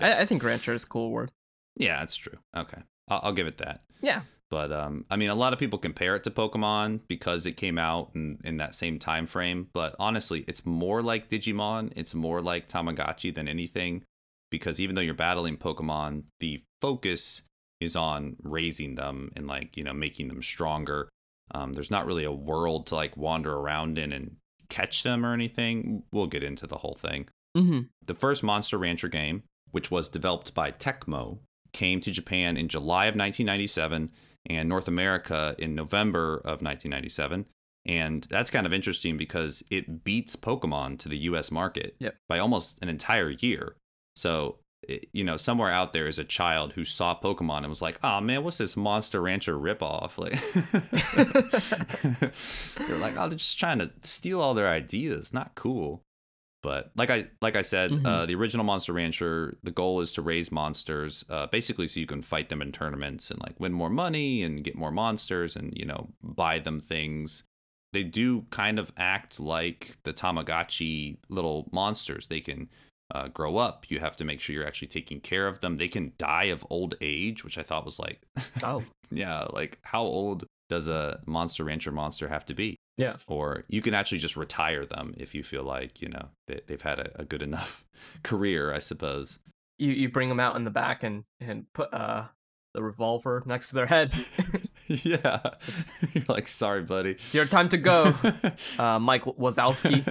I, 0.00 0.20
I 0.20 0.26
think 0.26 0.42
rancher 0.42 0.74
is 0.74 0.84
a 0.84 0.88
cool 0.88 1.10
word. 1.10 1.30
yeah, 1.76 1.98
that's 1.98 2.16
true. 2.16 2.38
Okay, 2.56 2.82
I'll, 3.08 3.20
I'll 3.24 3.32
give 3.32 3.46
it 3.46 3.58
that. 3.58 3.82
Yeah. 4.00 4.22
But 4.50 4.70
um, 4.70 5.04
I 5.10 5.16
mean, 5.16 5.30
a 5.30 5.34
lot 5.34 5.52
of 5.52 5.58
people 5.58 5.78
compare 5.78 6.14
it 6.14 6.22
to 6.24 6.30
Pokemon 6.30 7.00
because 7.08 7.44
it 7.44 7.56
came 7.56 7.78
out 7.78 8.10
in, 8.14 8.38
in 8.44 8.58
that 8.58 8.74
same 8.74 8.98
time 8.98 9.26
frame. 9.26 9.68
But 9.72 9.96
honestly, 9.98 10.44
it's 10.46 10.64
more 10.64 11.02
like 11.02 11.28
Digimon. 11.28 11.92
It's 11.96 12.14
more 12.14 12.40
like 12.40 12.68
Tamagotchi 12.68 13.34
than 13.34 13.48
anything. 13.48 14.04
Because 14.50 14.78
even 14.78 14.94
though 14.94 15.00
you're 15.00 15.14
battling 15.14 15.56
Pokemon, 15.56 16.24
the 16.38 16.62
focus 16.80 17.42
is 17.84 17.94
on 17.96 18.36
raising 18.42 18.94
them 18.96 19.30
and 19.36 19.46
like 19.46 19.76
you 19.76 19.84
know 19.84 19.92
making 19.92 20.28
them 20.28 20.42
stronger. 20.42 21.08
Um, 21.52 21.72
there's 21.74 21.90
not 21.90 22.06
really 22.06 22.24
a 22.24 22.32
world 22.32 22.86
to 22.88 22.94
like 22.96 23.16
wander 23.16 23.52
around 23.54 23.98
in 23.98 24.12
and 24.12 24.36
catch 24.68 25.02
them 25.02 25.24
or 25.24 25.32
anything. 25.32 26.02
We'll 26.12 26.26
get 26.26 26.42
into 26.42 26.66
the 26.66 26.78
whole 26.78 26.94
thing. 26.98 27.28
Mm-hmm. 27.56 27.80
The 28.04 28.14
first 28.14 28.42
Monster 28.42 28.78
Rancher 28.78 29.08
game, 29.08 29.42
which 29.70 29.90
was 29.90 30.08
developed 30.08 30.54
by 30.54 30.72
Tecmo, 30.72 31.38
came 31.72 32.00
to 32.00 32.10
Japan 32.10 32.56
in 32.56 32.68
July 32.68 33.04
of 33.04 33.14
1997 33.14 34.10
and 34.46 34.68
North 34.68 34.88
America 34.88 35.54
in 35.58 35.74
November 35.74 36.36
of 36.38 36.62
1997. 36.62 37.46
And 37.86 38.26
that's 38.30 38.50
kind 38.50 38.66
of 38.66 38.72
interesting 38.72 39.16
because 39.18 39.62
it 39.70 40.04
beats 40.04 40.36
Pokemon 40.36 40.98
to 41.00 41.08
the 41.08 41.18
US 41.18 41.50
market 41.50 41.96
Yep. 41.98 42.16
by 42.28 42.38
almost 42.38 42.78
an 42.82 42.88
entire 42.88 43.30
year. 43.30 43.76
So, 44.16 44.58
you 45.12 45.24
know, 45.24 45.36
somewhere 45.36 45.70
out 45.70 45.92
there 45.92 46.06
is 46.06 46.18
a 46.18 46.24
child 46.24 46.72
who 46.74 46.84
saw 46.84 47.18
Pokemon 47.18 47.58
and 47.58 47.68
was 47.68 47.82
like, 47.82 47.98
oh 48.02 48.20
man, 48.20 48.42
what's 48.44 48.58
this 48.58 48.76
Monster 48.76 49.20
Rancher 49.22 49.58
ripoff? 49.58 50.18
Like, 50.18 50.38
they're 52.88 52.98
like, 52.98 53.16
oh, 53.16 53.28
they're 53.28 53.38
just 53.38 53.58
trying 53.58 53.78
to 53.78 53.90
steal 54.00 54.40
all 54.40 54.54
their 54.54 54.68
ideas. 54.68 55.32
Not 55.32 55.54
cool. 55.54 56.02
But 56.62 56.92
like 56.96 57.10
I 57.10 57.26
like 57.42 57.56
I 57.56 57.62
said, 57.62 57.92
uh, 57.92 57.96
Mhm. 57.96 58.26
the 58.28 58.34
original 58.36 58.64
Monster 58.64 58.94
Rancher, 58.94 59.58
the 59.62 59.70
goal 59.70 60.00
is 60.00 60.12
to 60.12 60.22
raise 60.22 60.50
monsters, 60.50 61.22
uh, 61.28 61.46
basically 61.46 61.86
so 61.86 62.00
you 62.00 62.06
can 62.06 62.22
fight 62.22 62.48
them 62.48 62.62
in 62.62 62.72
tournaments 62.72 63.30
and 63.30 63.38
like 63.42 63.60
win 63.60 63.72
more 63.74 63.90
money 63.90 64.42
and 64.42 64.64
get 64.64 64.74
more 64.74 64.90
monsters 64.90 65.56
and 65.56 65.76
you 65.76 65.84
know 65.84 66.08
buy 66.22 66.58
them 66.58 66.80
things. 66.80 67.42
They 67.92 68.02
do 68.02 68.46
kind 68.50 68.78
of 68.78 68.92
act 68.96 69.38
like 69.38 69.96
the 70.04 70.12
Tamagotchi 70.14 71.18
little 71.28 71.68
monsters. 71.70 72.28
They 72.28 72.40
can 72.40 72.70
uh, 73.14 73.28
grow 73.28 73.56
up. 73.56 73.90
You 73.90 74.00
have 74.00 74.16
to 74.18 74.24
make 74.24 74.40
sure 74.40 74.54
you're 74.54 74.66
actually 74.66 74.88
taking 74.88 75.20
care 75.20 75.46
of 75.46 75.60
them. 75.60 75.76
They 75.76 75.88
can 75.88 76.12
die 76.18 76.44
of 76.44 76.64
old 76.70 76.94
age, 77.00 77.44
which 77.44 77.58
I 77.58 77.62
thought 77.62 77.84
was 77.84 77.98
like, 77.98 78.20
Oh. 78.62 78.82
yeah, 79.10 79.46
like 79.52 79.78
how 79.82 80.02
old 80.02 80.44
does 80.68 80.88
a 80.88 81.20
Monster 81.26 81.64
Rancher 81.64 81.92
monster 81.92 82.28
have 82.28 82.44
to 82.46 82.54
be? 82.54 82.76
Yeah. 82.96 83.16
or 83.26 83.64
you 83.68 83.82
can 83.82 83.92
actually 83.92 84.18
just 84.18 84.36
retire 84.36 84.86
them 84.86 85.14
if 85.16 85.34
you 85.34 85.42
feel 85.42 85.64
like 85.64 86.00
you 86.00 86.08
know 86.08 86.28
they, 86.46 86.60
they've 86.68 86.80
had 86.80 87.00
a, 87.00 87.22
a 87.22 87.24
good 87.24 87.42
enough 87.42 87.84
career 88.22 88.72
i 88.72 88.78
suppose 88.78 89.40
You 89.80 89.90
you 89.90 90.08
bring 90.08 90.28
them 90.28 90.38
out 90.38 90.54
in 90.54 90.62
the 90.62 90.70
back 90.70 91.02
and 91.02 91.24
and 91.40 91.66
put 91.72 91.92
uh 91.92 92.26
the 92.72 92.84
revolver 92.84 93.42
next 93.46 93.70
to 93.70 93.74
their 93.74 93.86
head. 93.86 94.12
yeah 94.86 95.40
you're 96.12 96.24
like 96.28 96.46
sorry 96.46 96.82
buddy 96.82 97.10
it's 97.10 97.34
your 97.34 97.46
time 97.46 97.68
to 97.70 97.78
go, 97.78 98.14
uh, 98.78 98.98
Mike 99.00 99.24
Wazowski. 99.24 100.04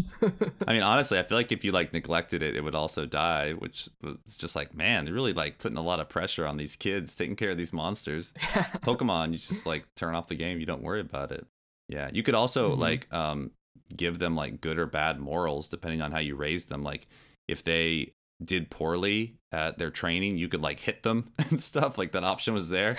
i 0.66 0.72
mean 0.72 0.82
honestly 0.82 1.18
i 1.18 1.22
feel 1.22 1.36
like 1.36 1.52
if 1.52 1.64
you 1.64 1.72
like 1.72 1.92
neglected 1.92 2.42
it 2.42 2.56
it 2.56 2.62
would 2.62 2.74
also 2.74 3.04
die 3.06 3.52
which 3.52 3.88
was 4.02 4.36
just 4.36 4.54
like 4.56 4.74
man 4.74 5.06
really 5.12 5.32
like 5.32 5.58
putting 5.58 5.78
a 5.78 5.82
lot 5.82 6.00
of 6.00 6.08
pressure 6.08 6.46
on 6.46 6.56
these 6.56 6.76
kids 6.76 7.14
taking 7.14 7.36
care 7.36 7.50
of 7.50 7.56
these 7.58 7.72
monsters. 7.72 8.32
Pokemon 8.82 9.32
you 9.32 9.38
just 9.38 9.66
like 9.66 9.84
turn 9.96 10.14
off 10.14 10.28
the 10.28 10.34
game 10.34 10.58
you 10.60 10.66
don't 10.66 10.82
worry 10.82 11.00
about 11.00 11.32
it. 11.32 11.46
Yeah 11.88 12.10
you 12.12 12.22
could 12.22 12.34
also 12.34 12.74
Mhm. 12.74 12.78
like 12.78 13.12
um 13.12 13.50
give 13.96 14.18
them 14.18 14.34
like 14.36 14.60
good 14.60 14.78
or 14.78 14.86
bad 14.86 15.20
morals 15.20 15.68
depending 15.68 16.00
on 16.02 16.12
how 16.12 16.18
you 16.18 16.34
raise 16.36 16.66
them. 16.66 16.82
Like 16.82 17.06
if 17.48 17.62
they 17.64 18.12
did 18.44 18.70
poorly 18.70 19.36
at 19.52 19.78
their 19.78 19.90
training 19.90 20.36
you 20.36 20.48
could 20.48 20.62
like 20.62 20.80
hit 20.80 21.02
them 21.02 21.30
and 21.38 21.60
stuff 21.60 21.98
like 21.98 22.12
that 22.12 22.24
option 22.24 22.54
was 22.54 22.68
there. 22.70 22.96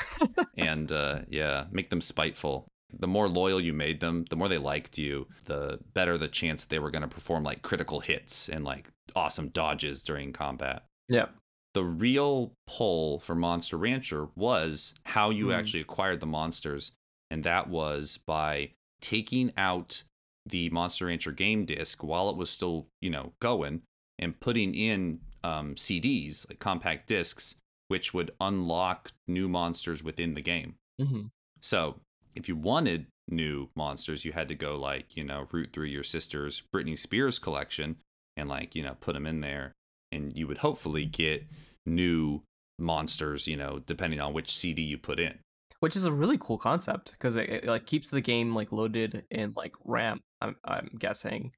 And 0.58 0.92
uh 0.92 1.20
yeah 1.30 1.66
make 1.72 1.90
them 1.90 2.02
spiteful 2.02 2.68
the 3.00 3.08
more 3.08 3.28
loyal 3.28 3.60
you 3.60 3.74
made 3.74 4.00
them 4.00 4.26
the 4.30 4.36
more 4.36 4.48
they 4.48 4.58
liked 4.58 4.98
you 4.98 5.28
the 5.46 5.80
better 5.94 6.18
the 6.18 6.28
chance 6.28 6.66
they 6.66 6.80
were 6.80 6.92
going 6.92 7.02
to 7.02 7.08
perform 7.08 7.44
like 7.44 7.62
critical 7.62 8.00
hits 8.00 8.50
and 8.50 8.64
like 8.64 8.90
awesome 9.16 9.50
dodges 9.50 10.04
during 10.04 10.32
combat 10.34 10.84
yeah. 11.10 11.26
the 11.74 11.84
real 11.84 12.54
pull 12.68 13.20
for 13.20 13.36
Monster 13.36 13.78
Rancher 13.78 14.28
was 14.36 14.94
how 15.06 15.30
you 15.30 15.48
Mm. 15.48 15.58
actually 15.58 15.82
acquired 15.82 16.20
the 16.20 16.26
monsters, 16.26 16.92
and 17.32 17.44
that 17.44 17.68
was 17.70 18.18
by 18.26 18.72
taking 19.02 19.52
out 19.58 20.04
the 20.46 20.70
Monster 20.70 21.08
Rancher 21.08 21.32
game 21.32 21.66
disc 21.66 22.04
while 22.04 22.30
it 22.30 22.38
was 22.38 22.50
still, 22.50 22.88
you 23.02 23.10
know, 23.10 23.34
going, 23.40 23.82
and 24.20 24.40
putting 24.40 24.76
in 24.76 25.20
um, 25.44 25.76
CDs 25.76 26.48
like 26.48 26.60
compact 26.60 27.08
discs, 27.08 27.56
which 27.88 28.14
would 28.14 28.32
unlock 28.40 29.12
new 29.28 29.50
monsters 29.50 30.04
within 30.04 30.36
the 30.36 30.42
game. 30.42 30.76
hmm 31.00 31.24
So 31.60 32.00
if 32.36 32.48
you 32.48 32.56
wanted 32.56 33.08
new 33.30 33.70
monsters, 33.75 34.25
you 34.25 34.32
had 34.34 34.48
to 34.50 34.56
go 34.56 34.75
like, 34.78 35.16
you 35.16 35.24
know, 35.24 35.48
root 35.52 35.70
through 35.74 35.86
your 35.86 36.04
sister's 36.04 36.63
Britney 36.75 36.98
Spears 36.98 37.40
collection 37.40 37.98
and 38.36 38.50
like, 38.50 38.75
you 38.75 38.84
know, 38.84 38.96
put 39.00 39.13
them 39.13 39.25
in 39.25 39.42
there. 39.42 39.72
And 40.12 40.36
you 40.38 40.48
would 40.48 40.60
hopefully 40.60 41.06
get 41.06 41.46
new 41.86 42.42
monsters, 42.80 43.48
you 43.48 43.56
know, 43.58 43.80
depending 43.86 44.20
on 44.20 44.34
which 44.34 44.56
CD 44.56 44.82
you 44.82 44.98
put 44.98 45.20
in. 45.20 45.40
Which 45.80 45.96
is 45.96 46.06
a 46.06 46.12
really 46.12 46.38
cool 46.38 46.58
concept 46.58 47.12
because 47.12 47.36
it, 47.36 47.50
it 47.50 47.66
like 47.66 47.86
keeps 47.86 48.10
the 48.10 48.22
game 48.22 48.56
like 48.56 48.72
loaded 48.72 49.25
in 49.30 49.54
like 49.56 49.75
RAM. 49.84 50.22
I'm 50.40 50.56
I'm 50.63 50.90
guessing, 50.98 51.52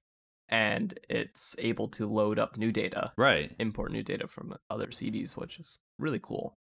and 0.50 0.98
it's 1.10 1.56
able 1.60 1.88
to 1.90 2.08
load 2.08 2.40
up 2.40 2.58
new 2.58 2.72
data, 2.72 3.12
Right. 3.18 3.52
import 3.60 3.92
new 3.92 4.02
data 4.04 4.28
from 4.28 4.56
other 4.70 4.88
CDs, 4.88 5.38
which 5.38 5.60
is 5.60 5.78
really 6.00 6.20
cool. 6.22 6.56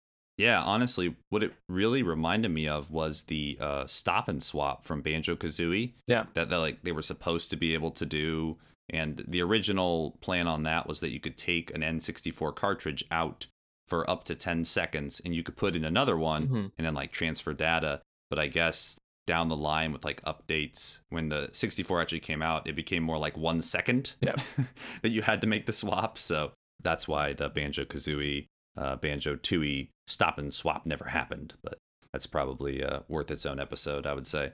Yeah, 0.41 0.63
honestly, 0.63 1.17
what 1.29 1.43
it 1.43 1.53
really 1.69 2.03
reminded 2.03 2.51
me 2.51 2.67
of 2.67 2.91
was 2.91 3.25
the 3.25 3.59
uh, 3.61 3.87
stop 3.87 4.29
and 4.29 4.43
swap 4.43 4.85
from 4.85 5.03
Banjo 5.03 5.37
Kazooie. 5.37 5.93
Yeah. 6.07 6.25
that, 6.35 6.49
that 6.51 6.57
like 6.59 6.83
they 6.83 6.93
were 6.93 7.03
supposed 7.03 7.51
to 7.51 7.57
be 7.57 7.75
able 7.75 7.91
to 7.93 8.07
do. 8.07 8.57
And 8.89 9.23
the 9.29 9.43
original 9.43 10.17
plan 10.21 10.47
on 10.49 10.63
that 10.65 10.87
was 10.89 11.01
that 11.01 11.11
you 11.13 11.21
could 11.21 11.37
take 11.37 11.73
an 11.75 11.83
N64 11.83 12.57
cartridge 12.57 13.05
out 13.11 13.47
for 13.87 14.09
up 14.11 14.25
to 14.25 14.35
10 14.35 14.65
seconds 14.65 15.21
and 15.25 15.35
you 15.35 15.43
could 15.43 15.57
put 15.57 15.77
in 15.77 15.85
another 15.85 16.17
one 16.17 16.49
Mhm. 16.49 16.73
and 16.79 16.87
then 16.87 16.95
like 16.95 17.13
transfer 17.13 17.53
data. 17.53 18.01
But 18.31 18.39
I 18.39 18.47
guess 18.47 18.99
down 19.27 19.49
the 19.49 19.57
line 19.57 19.93
with 19.93 20.05
like 20.05 20.23
updates, 20.25 21.01
when 21.09 21.29
the 21.29 21.51
64 21.53 22.01
actually 22.01 22.21
came 22.21 22.41
out, 22.43 22.67
it 22.67 22.75
became 22.75 23.03
more 23.03 23.19
like 23.19 23.37
one 23.37 23.63
second 23.63 24.15
Yeah. 24.21 24.37
that 25.03 25.11
you 25.11 25.23
had 25.23 25.41
to 25.43 25.47
make 25.47 25.67
the 25.67 25.73
swap. 25.73 26.19
So 26.19 26.53
that's 26.83 27.07
why 27.07 27.33
the 27.35 27.49
Banjo 27.49 27.85
Kazooie, 27.85 28.47
uh, 28.77 28.97
Banjo 28.97 29.37
Tooie 29.37 29.89
stop 30.11 30.39
and 30.39 30.53
swap 30.53 30.87
never 30.87 31.07
happened. 31.07 31.55
But 31.63 31.79
that's 32.13 32.27
probably 32.27 32.83
uh, 32.83 33.01
worth 33.09 33.31
its 33.31 33.47
own 33.47 33.61
episode, 33.61 34.07
I 34.07 34.15
would 34.15 34.27
say. 34.27 34.53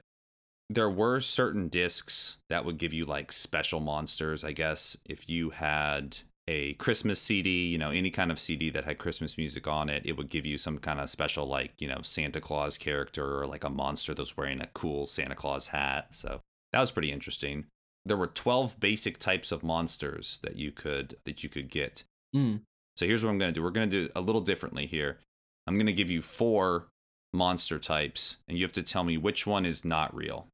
There 0.69 0.91
were 0.91 1.21
certain 1.21 1.69
discs 1.69 2.39
that 2.49 2.65
would 2.65 2.79
give 2.79 2.93
you 2.93 3.05
like 3.05 3.33
special 3.33 3.81
monsters, 3.81 4.43
I 4.43 4.53
guess, 4.53 4.97
if 5.05 5.29
you 5.29 5.51
had 5.51 6.19
a 6.49 6.75
Christmas 6.75 7.21
CD, 7.21 7.67
you 7.67 7.79
know, 7.79 7.91
any 7.91 8.11
kind 8.11 8.31
of 8.31 8.39
CD 8.39 8.71
that 8.71 8.85
had 8.85 8.99
Christmas 8.99 9.37
music 9.37 9.67
on 9.67 9.89
it, 9.89 10.03
it 10.05 10.17
would 10.17 10.29
give 10.29 10.47
you 10.47 10.59
some 10.59 10.79
kind 10.79 11.01
of 11.01 11.11
special, 11.11 11.47
like, 11.47 11.81
you 11.81 11.89
know, 11.89 12.01
Santa 12.03 12.41
Claus 12.41 12.79
character 12.79 13.41
or 13.41 13.47
like 13.47 13.65
a 13.65 13.71
monster 13.71 14.15
that's 14.15 14.37
wearing 14.37 14.61
a 14.61 14.69
cool 14.69 15.07
Santa 15.07 15.35
Claus 15.35 15.69
hat. 15.69 16.15
So 16.15 16.41
that 16.73 16.81
was 16.81 16.93
pretty 16.93 17.13
interesting. 17.13 17.67
There 18.05 18.17
were 18.17 18.29
12 18.29 18.79
basic 18.79 19.19
types 19.19 19.51
of 19.51 19.65
monsters 19.65 20.39
that 20.43 20.57
you 20.57 20.71
could 20.71 21.17
that 21.25 21.43
you 21.43 21.49
could 21.49 21.69
get. 21.69 22.05
Mm. 22.35 22.61
So 22.97 23.07
here's 23.07 23.25
what 23.25 23.31
I'm 23.31 23.39
going 23.39 23.53
to 23.53 23.59
do. 23.59 23.63
We're 23.63 23.71
going 23.71 23.91
to 23.91 24.07
do 24.07 24.13
a 24.15 24.21
little 24.21 24.41
differently 24.41 24.87
here. 24.87 25.19
I'm 25.67 25.77
going 25.77 25.87
to 25.87 25.93
give 25.93 26.11
you 26.11 26.23
four 26.23 26.89
monster 27.33 27.79
types 27.79 28.39
and 28.49 28.57
you 28.57 28.65
have 28.65 28.73
to 28.73 28.83
tell 28.83 29.05
me 29.05 29.17
which 29.17 29.47
one 29.47 29.67
is 29.67 29.85
not 29.85 30.15
real. 30.15 30.49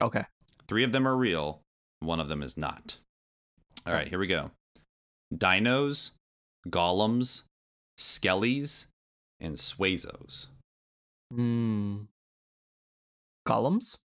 Okay. 0.00 0.24
Three 0.68 0.84
of 0.84 0.92
them 0.92 1.06
are 1.06 1.16
real, 1.16 1.60
one 2.00 2.20
of 2.20 2.28
them 2.28 2.42
is 2.42 2.56
not. 2.56 2.98
All 3.86 3.92
right, 3.92 4.08
here 4.08 4.18
we 4.18 4.26
go. 4.26 4.50
Dinos, 5.34 6.12
golems, 6.68 7.42
skellies, 7.98 8.86
and 9.40 9.56
suezos. 9.56 10.46
Hmm. 11.32 12.02
Columns. 13.44 13.98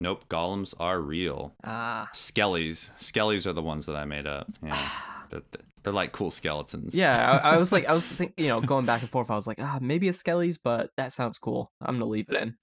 Nope, 0.00 0.26
golems 0.28 0.74
are 0.80 1.00
real. 1.00 1.52
Ah. 1.62 2.08
Skellies, 2.14 2.90
skellies 2.98 3.46
are 3.46 3.52
the 3.52 3.62
ones 3.62 3.84
that 3.84 3.96
I 3.96 4.06
made 4.06 4.26
up. 4.26 4.50
Yeah, 4.64 4.88
they're, 5.30 5.42
they're 5.82 5.92
like 5.92 6.12
cool 6.12 6.30
skeletons. 6.30 6.94
Yeah, 6.94 7.40
I, 7.42 7.54
I 7.54 7.56
was 7.56 7.72
like, 7.72 7.86
I 7.86 7.92
was 7.92 8.04
thinking, 8.12 8.44
you 8.44 8.50
know, 8.50 8.60
going 8.60 8.86
back 8.86 9.02
and 9.02 9.10
forth. 9.10 9.30
I 9.30 9.34
was 9.34 9.46
like, 9.46 9.58
ah, 9.60 9.78
maybe 9.80 10.08
a 10.08 10.12
Skelly's, 10.12 10.58
but 10.58 10.90
that 10.96 11.12
sounds 11.12 11.38
cool. 11.38 11.70
I'm 11.80 11.96
gonna 11.96 12.06
leave 12.06 12.28
it 12.28 12.36
in. 12.36 12.56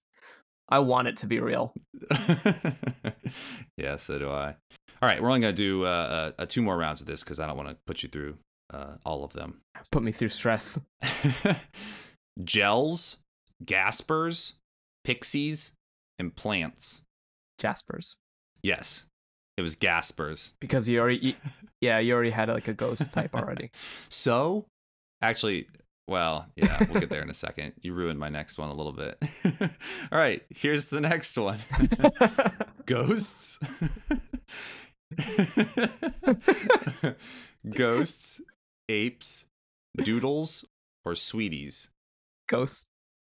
I 0.70 0.80
want 0.80 1.08
it 1.08 1.18
to 1.18 1.28
be 1.28 1.40
real. 1.40 1.74
yeah, 3.78 3.96
so 3.96 4.20
do 4.20 4.30
I. 4.30 4.56
All 5.02 5.08
right, 5.08 5.22
we're 5.22 5.30
only 5.30 5.42
gonna 5.42 5.54
do 5.54 5.86
uh, 5.86 5.88
uh, 6.38 6.42
uh, 6.42 6.46
two 6.46 6.62
more 6.62 6.78
rounds 6.78 7.02
of 7.02 7.08
this 7.08 7.24
because 7.24 7.40
I 7.40 7.48
don't 7.48 7.58
want 7.58 7.70
to 7.70 7.78
put 7.86 8.04
you 8.04 8.10
through 8.10 8.38
uh, 8.74 8.96
all 9.06 9.24
of 9.24 9.34
them. 9.34 9.62
Put 9.92 10.04
me 10.04 10.12
through 10.12 10.30
stress. 10.30 10.80
Gels, 12.44 13.18
Gaspers, 13.64 14.56
pixies, 15.04 15.72
and 16.20 16.36
plants. 16.36 17.02
Jaspers. 17.60 18.18
Yes, 18.62 19.06
it 19.58 19.62
was 19.62 19.76
Gaspers. 19.76 20.54
Because 20.60 20.88
you 20.88 21.00
already, 21.00 21.18
you, 21.18 21.34
yeah, 21.82 22.00
you 22.00 22.14
already 22.14 22.30
had 22.30 22.48
like 22.48 22.68
a 22.68 22.74
ghost 22.74 23.12
type 23.12 23.34
already. 23.34 23.72
So, 24.10 24.66
actually, 25.22 25.68
well, 26.08 26.48
yeah, 26.56 26.78
we'll 26.90 27.02
get 27.02 27.10
there 27.10 27.22
in 27.22 27.30
a 27.30 27.34
second. 27.34 27.74
You 27.82 27.94
ruined 27.94 28.20
my 28.20 28.30
next 28.30 28.58
one 28.58 28.70
a 28.70 28.74
little 28.74 28.94
bit. 28.94 29.22
All 30.12 30.18
right, 30.20 30.42
here's 30.50 30.90
the 30.90 31.02
next 31.02 31.38
one 31.38 31.60
Ghosts. 32.86 33.60
Ghosts, 37.70 38.42
apes, 38.88 39.46
doodles, 39.98 40.64
or 41.04 41.16
sweeties. 41.16 41.90
Ghosts. 42.48 42.86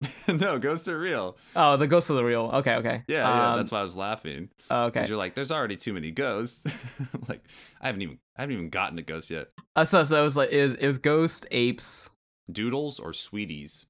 no, 0.29 0.59
ghosts 0.59 0.89
are 0.89 0.99
real. 0.99 1.37
Oh, 1.57 1.77
the 1.77 1.87
ghosts 1.87 2.11
are 2.11 2.15
the 2.15 2.25
real. 2.25 2.51
Okay, 2.55 2.75
okay. 2.77 3.03
Yeah, 3.09 3.27
yeah, 3.29 3.51
Um, 3.53 3.57
that's 3.59 3.71
why 3.71 3.79
I 3.79 3.83
was 3.83 3.97
laughing. 3.97 4.51
oh, 4.71 4.87
Because 4.87 5.03
okay. 5.05 5.09
you're 5.09 5.19
like, 5.19 5.35
there's 5.35 5.53
already 5.53 5.77
too 5.77 5.93
many 5.93 6.11
ghosts. 6.11 6.65
like, 7.29 7.43
I 7.81 7.87
haven't 7.87 8.03
even, 8.03 8.19
I 8.37 8.43
haven't 8.43 8.57
even 8.57 8.69
gotten 8.71 8.99
a 8.99 9.03
ghost 9.03 9.31
yet. 9.31 9.49
Uh, 9.77 9.85
so, 9.85 10.05
so 10.05 10.21
it 10.21 10.25
was 10.25 10.37
like 10.37 10.51
it 10.53 10.87
was 10.87 10.99
ghost 10.99 11.47
apes, 11.51 12.11
Doodles 12.51 13.01
or 13.01 13.13
sweeties? 13.13 13.87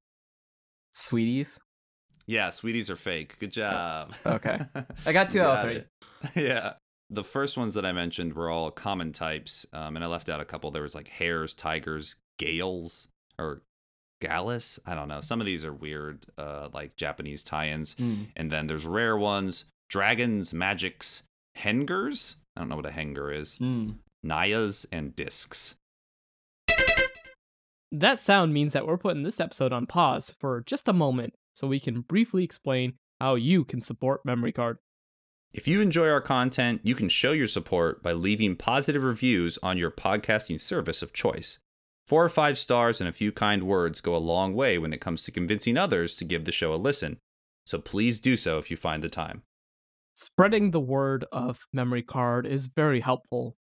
sweeties. 0.94 1.58
Yeah, 2.26 2.50
sweeties 2.50 2.90
are 2.90 2.96
fake. 2.96 3.38
Good 3.38 3.52
job. 3.52 4.14
Okay. 4.24 4.58
I 5.04 5.12
got 5.12 5.30
two 5.30 5.42
out 5.42 5.58
of 5.58 5.62
three. 5.62 5.76
it. 5.76 5.88
yeah. 6.36 6.72
The 7.10 7.24
first 7.24 7.58
ones 7.58 7.74
that 7.74 7.84
I 7.84 7.92
mentioned 7.92 8.32
were 8.34 8.48
all 8.48 8.70
common 8.70 9.12
types, 9.12 9.66
um, 9.74 9.94
and 9.96 10.04
I 10.04 10.08
left 10.08 10.28
out 10.30 10.40
a 10.40 10.44
couple. 10.44 10.70
There 10.70 10.82
was 10.82 10.94
like 10.94 11.08
hares, 11.08 11.52
tigers, 11.52 12.16
gales, 12.38 13.08
or 13.38 13.62
gallus. 14.20 14.78
I 14.86 14.94
don't 14.94 15.08
know. 15.08 15.20
Some 15.20 15.40
of 15.40 15.46
these 15.46 15.64
are 15.64 15.72
weird, 15.72 16.26
uh, 16.38 16.68
like 16.72 16.96
Japanese 16.96 17.42
tie-ins. 17.42 17.94
Mm. 17.96 18.28
And 18.36 18.50
then 18.50 18.66
there's 18.66 18.86
rare 18.86 19.16
ones: 19.16 19.64
dragons, 19.88 20.54
magics, 20.54 21.22
hengers. 21.58 22.36
I 22.56 22.60
don't 22.60 22.68
know 22.68 22.76
what 22.76 22.86
a 22.86 22.90
henger 22.90 23.36
is. 23.36 23.58
Mm. 23.58 23.96
Nagas 24.22 24.86
and 24.90 25.14
discs. 25.14 25.74
That 27.92 28.18
sound 28.18 28.52
means 28.52 28.72
that 28.72 28.86
we're 28.86 28.96
putting 28.96 29.22
this 29.22 29.38
episode 29.38 29.72
on 29.72 29.86
pause 29.86 30.34
for 30.40 30.64
just 30.66 30.88
a 30.88 30.92
moment 30.92 31.34
so 31.54 31.68
we 31.68 31.78
can 31.78 32.00
briefly 32.00 32.42
explain 32.42 32.94
how 33.20 33.36
you 33.36 33.64
can 33.64 33.80
support 33.80 34.24
Memory 34.24 34.50
Card. 34.50 34.78
If 35.52 35.68
you 35.68 35.80
enjoy 35.80 36.08
our 36.08 36.20
content, 36.20 36.80
you 36.82 36.96
can 36.96 37.08
show 37.08 37.30
your 37.30 37.46
support 37.46 38.02
by 38.02 38.12
leaving 38.12 38.56
positive 38.56 39.04
reviews 39.04 39.56
on 39.62 39.78
your 39.78 39.92
podcasting 39.92 40.58
service 40.58 41.00
of 41.00 41.12
choice. 41.12 41.60
Four 42.06 42.24
or 42.24 42.28
five 42.28 42.58
stars 42.58 43.00
and 43.00 43.08
a 43.08 43.12
few 43.12 43.32
kind 43.32 43.62
words 43.62 44.00
go 44.00 44.14
a 44.14 44.18
long 44.18 44.54
way 44.54 44.76
when 44.76 44.92
it 44.92 45.00
comes 45.00 45.22
to 45.22 45.30
convincing 45.30 45.78
others 45.78 46.14
to 46.16 46.24
give 46.24 46.44
the 46.44 46.52
show 46.52 46.74
a 46.74 46.76
listen. 46.76 47.18
So 47.64 47.78
please 47.78 48.20
do 48.20 48.36
so 48.36 48.58
if 48.58 48.70
you 48.70 48.76
find 48.76 49.02
the 49.02 49.08
time. 49.08 49.42
Spreading 50.14 50.70
the 50.70 50.80
word 50.80 51.24
of 51.32 51.66
Memory 51.72 52.02
Card 52.02 52.46
is 52.46 52.66
very 52.66 53.00
helpful. 53.00 53.56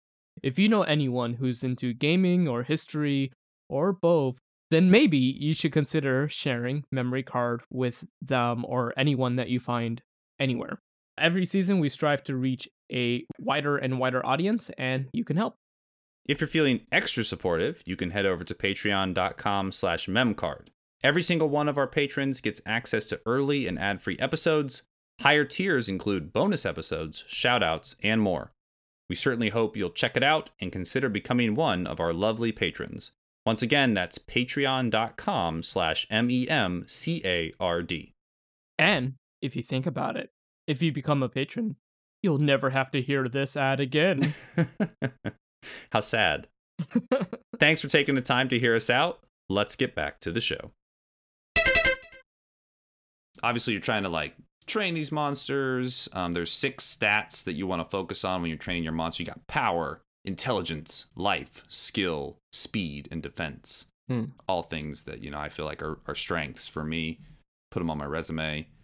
If 0.43 0.59
you 0.59 0.69
know 0.69 0.83
anyone 0.83 1.35
who's 1.35 1.65
into 1.65 1.93
gaming 1.93 2.47
or 2.47 2.63
history 2.63 3.33
or 3.69 3.93
both, 3.93 4.39
then 4.71 4.91
maybe 4.91 5.19
you 5.19 5.53
should 5.53 5.73
consider 5.73 6.29
sharing 6.29 6.85
Memory 6.93 7.25
Card 7.25 7.63
with 7.71 8.05
them 8.23 8.65
or 8.65 8.95
anyone 8.97 9.37
that 9.37 9.49
you 9.49 9.59
find 9.59 10.01
anywhere. 10.39 10.79
Every 11.19 11.45
season, 11.45 11.81
we 11.81 11.89
strive 11.89 12.23
to 12.25 12.37
reach 12.37 12.69
a 12.93 13.25
wider 13.41 13.77
and 13.77 13.99
wider 13.99 14.25
audience, 14.25 14.71
and 14.79 15.09
you 15.13 15.25
can 15.25 15.37
help. 15.37 15.57
If 16.29 16.41
you're 16.43 16.49
feeling 16.49 16.83
extra 16.93 17.25
supportive, 17.25 17.83
you 17.87 17.97
can 17.97 18.11
head 18.11 18.27
over 18.27 18.45
to 18.45 18.55
patreon.com 18.55 19.73
slash 19.73 20.07
memcard. 20.07 20.67
Every 21.03 21.23
single 21.23 21.49
one 21.49 21.69
of 21.69 21.79
our 21.79 21.87
patrons 21.87 22.43
gets 22.43 22.61
access 22.67 23.07
to 23.07 23.21
early 23.25 23.67
and 23.67 23.79
ad-free 23.79 24.19
episodes. 24.19 24.83
Higher 25.21 25.47
tiers 25.47 25.89
include 25.89 26.35
bonus 26.35 26.67
episodes, 26.67 27.25
shoutouts, 27.31 27.95
and 28.03 28.21
more. 28.21 28.53
We 29.09 29.17
certainly 29.17 29.49
hope 29.49 29.75
you'll 29.75 29.89
check 29.89 30.19
it 30.19 30.23
out 30.23 30.51
and 30.61 30.71
consider 30.71 31.09
becoming 31.09 31.55
one 31.55 31.87
of 31.87 31.99
our 31.99 32.13
lovely 32.13 32.53
patrons. 32.53 33.13
Once 33.47 33.63
again, 33.63 33.95
that's 33.95 34.19
patreon.com 34.19 35.63
slash 35.63 36.07
M-E-M-C-A-R-D. 36.11 36.53
And 38.79 39.15
if 39.41 39.57
you 39.57 39.63
think 39.63 39.87
about 39.87 40.19
it, 40.19 40.29
if 40.67 40.83
you 40.83 40.93
become 40.93 41.23
a 41.23 41.31
patron, 41.31 41.77
you'll 42.23 42.37
never 42.37 42.69
have 42.69 42.91
to 42.91 43.01
hear 43.01 43.27
this 43.29 43.57
ad 43.57 43.81
again. 43.81 44.35
How 45.93 46.01
sad. 46.01 46.49
Thanks 47.59 47.81
for 47.81 47.89
taking 47.89 48.15
the 48.15 48.21
time 48.21 48.49
to 48.49 48.59
hear 48.59 48.75
us 48.75 48.91
out. 48.91 49.21
Let's 49.49 49.77
get 49.77 49.95
back 49.95 50.21
to 50.21 50.33
the 50.33 50.41
show. 50.41 50.73
Obviously, 53.43 53.73
you're 53.73 53.81
trying 53.81 54.03
to 54.03 54.09
like 54.09 54.35
train 54.67 54.95
these 54.95 55.13
monsters. 55.13 56.09
Um, 56.13 56.33
there's 56.33 56.53
six 56.53 56.97
stats 56.97 57.45
that 57.45 57.55
you 57.55 57.67
want 57.67 57.83
to 57.83 57.89
focus 57.89 58.25
on 58.25 58.43
when 58.43 58.51
you're 58.51 58.59
training 58.59 58.85
your 58.85 58.93
monster. 58.93 59.23
You 59.23 59.29
got 59.29 59.47
power, 59.47 60.03
intelligence, 60.25 61.07
life, 61.17 61.65
skill, 61.69 62.39
speed, 62.53 63.09
and 63.11 63.23
defense. 63.23 63.87
Hmm. 64.09 64.25
All 64.47 64.63
things 64.63 65.05
that 65.05 65.23
you 65.23 65.31
know 65.31 65.39
I 65.39 65.49
feel 65.49 65.67
like 65.67 65.83
are, 65.83 65.99
are 66.07 66.15
strengths 66.15 66.67
for 66.67 66.85
me. 66.85 67.21
Put 67.71 67.81
them 67.81 67.91
on 67.91 67.99
my 67.99 68.07
resume. 68.07 68.69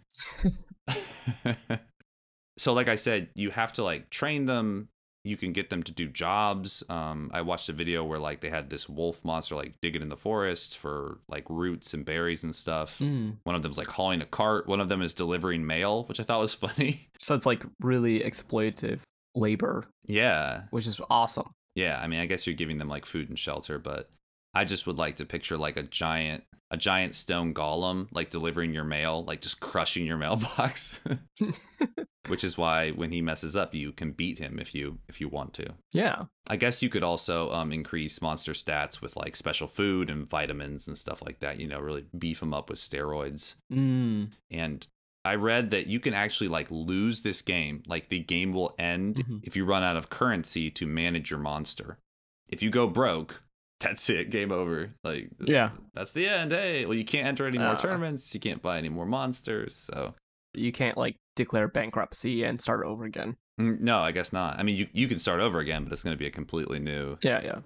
so 2.57 2.73
like 2.73 2.87
i 2.87 2.95
said 2.95 3.29
you 3.35 3.49
have 3.51 3.73
to 3.73 3.83
like 3.83 4.09
train 4.09 4.45
them 4.45 4.87
you 5.25 5.35
can 5.35 5.51
get 5.51 5.69
them 5.69 5.83
to 5.83 5.91
do 5.91 6.07
jobs. 6.07 6.83
Um 6.89 7.29
i 7.33 7.41
watched 7.41 7.67
a 7.69 7.73
video 7.73 8.03
where 8.03 8.19
like 8.19 8.41
they 8.41 8.49
had 8.49 8.69
this 8.69 8.87
wolf 8.87 9.25
monster 9.25 9.55
like 9.55 9.73
digging 9.81 10.01
in 10.01 10.09
the 10.09 10.17
forest 10.17 10.77
for 10.77 11.19
like 11.27 11.45
roots 11.49 11.93
and 11.93 12.05
berries 12.05 12.43
and 12.43 12.55
stuff. 12.55 12.99
Mm. 12.99 13.37
one 13.43 13.55
of 13.55 13.63
them's 13.63 13.77
like 13.77 13.87
hauling 13.87 14.21
a 14.21 14.25
cart. 14.25 14.67
One 14.67 14.79
of 14.79 14.89
them 14.89 15.01
is 15.01 15.13
delivering 15.13 15.65
mail 15.65 16.03
which 16.05 16.19
i 16.19 16.23
thought 16.23 16.39
was 16.39 16.53
funny. 16.65 17.09
So 17.19 17.35
it's 17.35 17.45
like 17.45 17.63
really 17.81 18.19
exploitative 18.21 18.99
labor, 19.35 19.85
yeah. 20.05 20.63
Which 20.69 20.87
is 20.87 21.01
awesome. 21.09 21.49
yeah 21.75 21.99
i 22.01 22.07
mean 22.07 22.19
i 22.21 22.25
guess 22.25 22.45
you're 22.47 22.55
giving 22.55 22.77
them 22.77 22.87
like 22.87 23.05
food 23.05 23.27
and 23.29 23.37
shelter 23.37 23.77
but 23.79 24.09
i 24.55 24.63
just 24.65 24.87
would 24.87 24.97
like 24.97 25.15
to 25.15 25.25
picture 25.25 25.57
like 25.57 25.77
a 25.77 25.83
giant 25.83 26.43
a 26.71 26.77
giant 26.77 27.13
stone 27.13 27.53
golem 27.53 28.07
like 28.11 28.29
delivering 28.31 28.73
your 28.73 28.83
mail 28.83 29.23
like 29.25 29.41
just 29.41 29.59
crushing 29.59 30.05
your 30.05 30.17
mailbox 30.23 30.99
which 32.27 32.43
is 32.43 32.57
why 32.57 32.89
when 32.91 33.11
he 33.11 33.21
messes 33.21 33.55
up 33.55 33.73
you 33.75 33.91
can 33.91 34.11
beat 34.11 34.39
him 34.39 34.57
if 34.59 34.73
you 34.73 34.97
if 35.07 35.21
you 35.21 35.29
want 35.29 35.53
to 35.53 35.67
Yeah. 35.93 36.23
i 36.47 36.55
guess 36.55 36.81
you 36.81 36.89
could 36.89 37.03
also 37.03 37.51
um, 37.51 37.71
increase 37.71 38.21
monster 38.21 38.53
stats 38.53 38.99
with 39.01 39.15
like 39.15 39.35
special 39.35 39.67
food 39.67 40.09
and 40.09 40.27
vitamins 40.27 40.87
and 40.87 40.97
stuff 40.97 41.21
like 41.21 41.39
that 41.41 41.59
you 41.59 41.67
know 41.67 41.79
really 41.79 42.05
beef 42.17 42.39
them 42.39 42.53
up 42.53 42.69
with 42.69 42.79
steroids 42.79 43.55
Mm. 43.71 44.31
and 44.49 44.87
i 45.23 45.35
read 45.35 45.69
that 45.69 45.85
you 45.87 45.99
can 45.99 46.13
actually 46.15 46.47
like 46.47 46.67
lose 46.71 47.21
this 47.21 47.41
game 47.43 47.83
like 47.87 48.09
the 48.09 48.19
game 48.21 48.53
will 48.53 48.73
end 48.79 49.17
Mhm. 49.17 49.39
if 49.43 49.55
you 49.55 49.65
run 49.65 49.83
out 49.83 49.97
of 49.97 50.09
currency 50.09 50.71
to 50.71 50.87
manage 50.87 51.29
your 51.29 51.39
monster 51.39 51.99
if 52.47 52.63
you 52.63 52.69
go 52.71 52.87
broke 52.87 53.43
that's 53.85 54.09
it 54.09 54.29
game 54.31 54.51
over 54.51 54.91
like 55.03 55.29
Yeah. 55.47 55.69
that's 55.93 56.11
the 56.13 56.27
end 56.27 56.51
hey 56.51 56.85
well 56.85 56.95
you 56.97 57.05
can't 57.05 57.27
enter 57.27 57.47
any 57.47 57.57
more 57.57 57.69
Uh. 57.69 57.77
tournaments 57.77 58.33
you 58.33 58.39
can't 58.39 58.61
buy 58.61 58.77
any 58.77 58.89
more 58.89 59.05
monsters 59.05 59.75
so 59.75 60.13
You 60.53 60.71
can't 60.71 60.97
like 60.97 61.15
declare 61.35 61.67
bankruptcy 61.67 62.43
and 62.43 62.61
start 62.61 62.85
over 62.85 63.03
again. 63.05 63.35
Mm, 63.59 63.79
no 63.81 63.99
i 63.99 64.11
guess 64.11 64.33
not 64.33 64.59
i 64.59 64.63
mean 64.63 64.75
you, 64.75 64.87
you 64.93 65.07
can 65.07 65.19
start 65.19 65.39
over 65.39 65.59
again 65.59 65.83
but 65.83 65.93
it's 65.93 66.03
going 66.03 66.15
to 66.15 66.19
be 66.19 66.27
a 66.27 66.31
completely 66.31 66.79
new 66.79 67.17
Yeah, 67.21 67.41
yeah. 67.43 67.59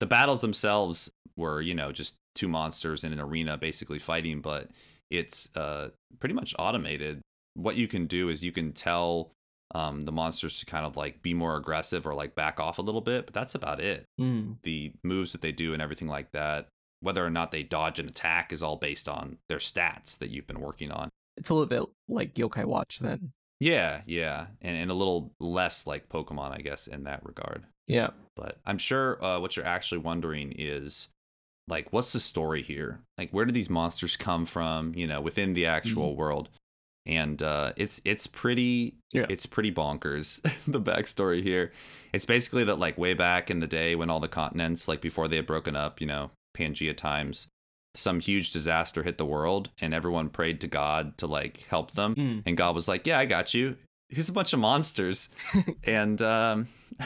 the 0.00 0.06
battles 0.06 0.40
themselves 0.40 1.10
were 1.36 1.60
you 1.60 1.74
know 1.74 1.92
just 1.92 2.14
two 2.34 2.48
monsters 2.48 3.04
in 3.04 3.12
an 3.12 3.20
arena 3.20 3.56
basically 3.56 3.98
fighting 3.98 4.40
but 4.40 4.70
it's 5.10 5.50
uh 5.56 5.90
pretty 6.18 6.34
much 6.34 6.54
automated 6.58 7.20
what 7.54 7.76
you 7.76 7.86
can 7.88 8.06
do 8.06 8.28
is 8.28 8.42
you 8.42 8.52
can 8.52 8.72
tell 8.72 9.30
um 9.74 10.02
the 10.02 10.12
monsters 10.12 10.60
to 10.60 10.66
kind 10.66 10.86
of 10.86 10.96
like 10.96 11.22
be 11.22 11.34
more 11.34 11.56
aggressive 11.56 12.06
or 12.06 12.14
like 12.14 12.34
back 12.34 12.60
off 12.60 12.78
a 12.78 12.82
little 12.82 13.00
bit 13.00 13.24
but 13.26 13.34
that's 13.34 13.54
about 13.54 13.80
it 13.80 14.04
Mm. 14.20 14.56
the 14.62 14.92
moves 15.02 15.32
that 15.32 15.40
they 15.42 15.52
do 15.52 15.72
and 15.72 15.82
everything 15.82 16.08
like 16.08 16.30
that 16.32 16.68
whether 17.00 17.24
or 17.24 17.30
not 17.30 17.50
they 17.50 17.62
dodge 17.62 17.98
an 17.98 18.06
attack 18.06 18.52
is 18.52 18.62
all 18.62 18.76
based 18.76 19.08
on 19.08 19.38
their 19.48 19.58
stats 19.58 20.16
that 20.18 20.30
you've 20.30 20.46
been 20.46 20.60
working 20.60 20.90
on 20.90 21.08
It's 21.36 21.50
a 21.50 21.54
little 21.54 21.66
bit 21.68 21.82
like 22.08 22.34
Yokai 22.34 22.64
Watch 22.64 23.00
then. 23.00 23.32
yeah 23.60 24.02
yeah 24.06 24.46
and, 24.62 24.76
and 24.76 24.90
a 24.90 24.94
little 24.94 25.32
less 25.40 25.86
like 25.86 26.08
pokemon 26.08 26.52
i 26.52 26.58
guess 26.58 26.86
in 26.86 27.04
that 27.04 27.24
regard 27.24 27.64
Yeah. 27.88 28.10
but 28.36 28.58
I'm 28.64 28.78
sure 28.78 29.22
uh, 29.24 29.40
what 29.40 29.56
you're 29.56 29.66
actually 29.66 29.98
wondering 29.98 30.52
is 30.56 31.08
like, 31.68 31.92
what's 31.92 32.12
the 32.12 32.20
story 32.20 32.62
here? 32.62 33.00
Like, 33.18 33.30
where 33.32 33.44
do 33.44 33.50
these 33.50 33.68
monsters 33.68 34.16
come 34.16 34.46
from? 34.46 34.94
You 34.94 35.08
know, 35.08 35.20
within 35.20 35.52
the 35.54 35.66
actual 35.66 36.14
world, 36.14 36.48
and 37.06 37.42
uh, 37.42 37.72
it's 37.76 38.00
it's 38.04 38.26
pretty 38.26 38.96
Yeah. 39.12 39.26
it's 39.28 39.46
pretty 39.46 39.72
bonkers. 39.72 40.40
the 40.66 40.80
backstory 40.80 41.42
here, 41.42 41.72
it's 42.12 42.24
basically 42.24 42.64
that 42.64 42.78
like 42.78 42.98
way 42.98 43.14
back 43.14 43.50
in 43.50 43.60
the 43.60 43.66
day 43.66 43.94
when 43.94 44.10
all 44.10 44.20
the 44.20 44.28
continents, 44.28 44.88
like 44.88 45.00
before 45.00 45.28
they 45.28 45.36
had 45.36 45.46
broken 45.46 45.76
up, 45.76 46.00
you 46.00 46.06
know, 46.06 46.30
Pangea 46.56 46.96
times, 46.96 47.48
some 47.94 48.20
huge 48.20 48.50
disaster 48.50 49.02
hit 49.02 49.18
the 49.18 49.24
world, 49.24 49.70
and 49.80 49.94
everyone 49.94 50.28
prayed 50.28 50.60
to 50.62 50.66
God 50.68 51.16
to 51.18 51.26
like 51.26 51.64
help 51.68 51.92
them, 51.92 52.14
Mm. 52.14 52.42
and 52.46 52.56
God 52.56 52.74
was 52.74 52.88
like, 52.88 53.06
"Yeah, 53.06 53.18
I 53.18 53.24
got 53.26 53.54
you. 53.54 53.76
Here's 54.08 54.28
a 54.28 54.32
bunch 54.32 54.52
of 54.52 54.58
monsters," 54.60 55.28
and 55.84 56.20
um, 56.22 56.68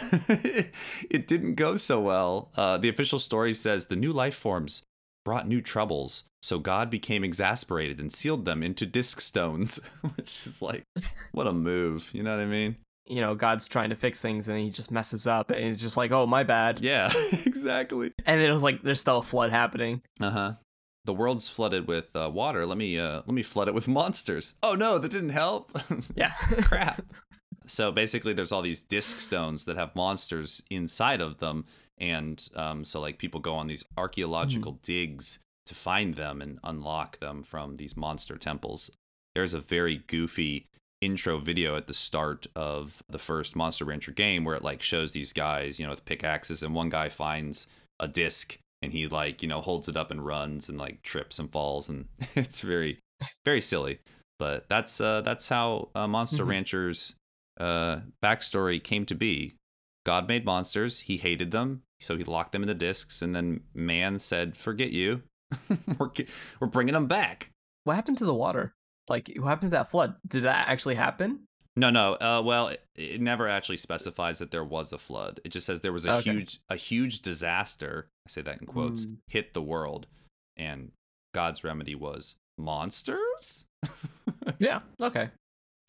it 1.10 1.26
didn't 1.26 1.54
go 1.54 1.76
so 1.76 2.00
well. 2.00 2.50
Uh, 2.56 2.78
the 2.78 2.88
official 2.88 3.18
story 3.18 3.54
says 3.54 3.86
the 3.86 3.96
new 3.96 4.12
life 4.12 4.34
forms 4.34 4.82
brought 5.24 5.48
new 5.48 5.60
troubles. 5.60 6.24
So 6.42 6.58
God 6.58 6.88
became 6.90 7.22
exasperated 7.22 8.00
and 8.00 8.12
sealed 8.12 8.44
them 8.44 8.62
into 8.62 8.86
disc 8.86 9.20
stones, 9.20 9.76
which 10.16 10.46
is 10.46 10.62
like, 10.62 10.84
what 11.32 11.46
a 11.46 11.52
move. 11.52 12.10
You 12.14 12.22
know 12.22 12.34
what 12.36 12.42
I 12.42 12.46
mean? 12.46 12.76
You 13.06 13.20
know, 13.20 13.34
God's 13.34 13.66
trying 13.66 13.90
to 13.90 13.96
fix 13.96 14.22
things 14.22 14.48
and 14.48 14.58
he 14.58 14.70
just 14.70 14.90
messes 14.90 15.26
up 15.26 15.50
and 15.50 15.64
he's 15.64 15.80
just 15.80 15.96
like, 15.96 16.12
oh, 16.12 16.26
my 16.26 16.44
bad. 16.44 16.80
Yeah, 16.80 17.12
exactly. 17.44 18.12
And 18.24 18.40
it 18.40 18.50
was 18.50 18.62
like, 18.62 18.82
there's 18.82 19.00
still 19.00 19.18
a 19.18 19.22
flood 19.22 19.50
happening. 19.50 20.00
Uh 20.20 20.30
huh. 20.30 20.52
The 21.06 21.14
world's 21.14 21.48
flooded 21.48 21.88
with 21.88 22.14
uh, 22.14 22.30
water. 22.32 22.66
Let 22.66 22.78
me 22.78 22.98
uh, 22.98 23.22
let 23.26 23.32
me 23.32 23.42
flood 23.42 23.68
it 23.68 23.74
with 23.74 23.88
monsters. 23.88 24.54
Oh 24.62 24.74
no, 24.74 24.98
that 24.98 25.10
didn't 25.10 25.30
help. 25.30 25.76
Yeah. 26.14 26.32
Crap. 26.62 27.02
So 27.66 27.90
basically, 27.90 28.32
there's 28.32 28.52
all 28.52 28.62
these 28.62 28.82
disc 28.82 29.18
stones 29.20 29.64
that 29.64 29.76
have 29.76 29.94
monsters 29.96 30.62
inside 30.70 31.20
of 31.20 31.38
them, 31.38 31.64
and 32.00 32.48
um, 32.56 32.84
so 32.84 33.00
like 33.00 33.18
people 33.18 33.40
go 33.40 33.54
on 33.54 33.66
these 33.66 33.84
archaeological 33.96 34.78
digs 34.82 35.38
to 35.66 35.74
find 35.74 36.14
them 36.14 36.40
and 36.40 36.58
unlock 36.64 37.18
them 37.20 37.42
from 37.42 37.76
these 37.76 37.96
monster 37.96 38.36
temples. 38.36 38.90
There's 39.34 39.54
a 39.54 39.60
very 39.60 39.98
goofy 40.06 40.66
intro 41.00 41.38
video 41.38 41.76
at 41.76 41.86
the 41.86 41.94
start 41.94 42.46
of 42.56 43.02
the 43.08 43.18
first 43.18 43.54
Monster 43.56 43.84
Rancher 43.84 44.12
game 44.12 44.44
where 44.44 44.56
it 44.56 44.64
like 44.64 44.82
shows 44.82 45.12
these 45.12 45.32
guys, 45.32 45.78
you 45.78 45.84
know, 45.84 45.90
with 45.92 46.04
pickaxes, 46.04 46.62
and 46.62 46.74
one 46.74 46.88
guy 46.90 47.08
finds 47.08 47.66
a 48.00 48.08
disc 48.08 48.58
and 48.82 48.92
he 48.92 49.06
like 49.06 49.42
you 49.42 49.48
know 49.48 49.60
holds 49.60 49.88
it 49.88 49.96
up 49.96 50.10
and 50.10 50.24
runs 50.24 50.68
and 50.68 50.78
like 50.78 51.02
trips 51.02 51.38
and 51.38 51.52
falls, 51.52 51.88
and 51.88 52.06
it's 52.34 52.62
very 52.62 52.98
very 53.44 53.60
silly. 53.60 53.98
But 54.38 54.68
that's 54.68 55.00
uh, 55.00 55.20
that's 55.20 55.48
how 55.50 55.90
uh, 55.94 56.06
Monster 56.08 56.44
Mhm. 56.44 56.48
Ranchers 56.48 57.14
uh, 57.60 58.00
backstory 58.24 58.82
came 58.82 59.04
to 59.06 59.14
be. 59.14 59.52
God 60.06 60.26
made 60.28 60.46
monsters. 60.46 61.00
He 61.00 61.18
hated 61.18 61.50
them, 61.50 61.82
so 62.00 62.16
he 62.16 62.24
locked 62.24 62.52
them 62.52 62.62
in 62.62 62.68
the 62.68 62.74
discs, 62.74 63.22
and 63.22 63.34
then 63.34 63.60
man 63.74 64.18
said, 64.18 64.56
"Forget 64.56 64.90
you. 64.92 65.22
we're 65.98 66.10
we're 66.60 66.66
bringing 66.68 66.94
them 66.94 67.06
back." 67.06 67.50
What 67.84 67.94
happened 67.94 68.18
to 68.18 68.24
the 68.24 68.34
water? 68.34 68.72
Like, 69.08 69.30
what 69.36 69.48
happened 69.48 69.70
to 69.70 69.76
that 69.76 69.90
flood? 69.90 70.14
Did 70.26 70.42
that 70.44 70.68
actually 70.68 70.94
happen? 70.94 71.40
No, 71.76 71.88
no. 71.90 72.14
Uh, 72.14 72.42
well, 72.44 72.68
it, 72.68 72.82
it 72.94 73.20
never 73.20 73.48
actually 73.48 73.76
specifies 73.78 74.38
that 74.38 74.50
there 74.50 74.64
was 74.64 74.92
a 74.92 74.98
flood. 74.98 75.40
It 75.44 75.50
just 75.50 75.66
says 75.66 75.80
there 75.80 75.92
was 75.92 76.04
a 76.04 76.14
Okay. 76.16 76.30
huge 76.32 76.60
a 76.68 76.76
huge 76.76 77.20
disaster. 77.22 78.08
I 78.26 78.30
say 78.30 78.42
that 78.42 78.60
in 78.60 78.66
quotes. 78.66 79.06
Mm. 79.06 79.16
Hit 79.28 79.52
the 79.54 79.62
world, 79.62 80.06
and 80.56 80.92
God's 81.34 81.64
remedy 81.64 81.94
was 81.94 82.34
monsters. 82.58 83.64
Yeah. 84.58 84.80
Okay. 85.00 85.30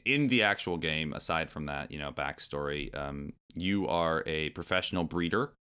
in 0.05 0.27
the 0.27 0.43
actual 0.43 0.77
game, 0.77 1.13
aside 1.13 1.49
from 1.49 1.65
that, 1.65 1.91
you 1.91 1.99
know, 1.99 2.11
backstory, 2.11 2.95
um, 2.97 3.33
you 3.55 3.87
are 3.87 4.23
a 4.25 4.49
professional 4.51 5.03
breeder. 5.03 5.53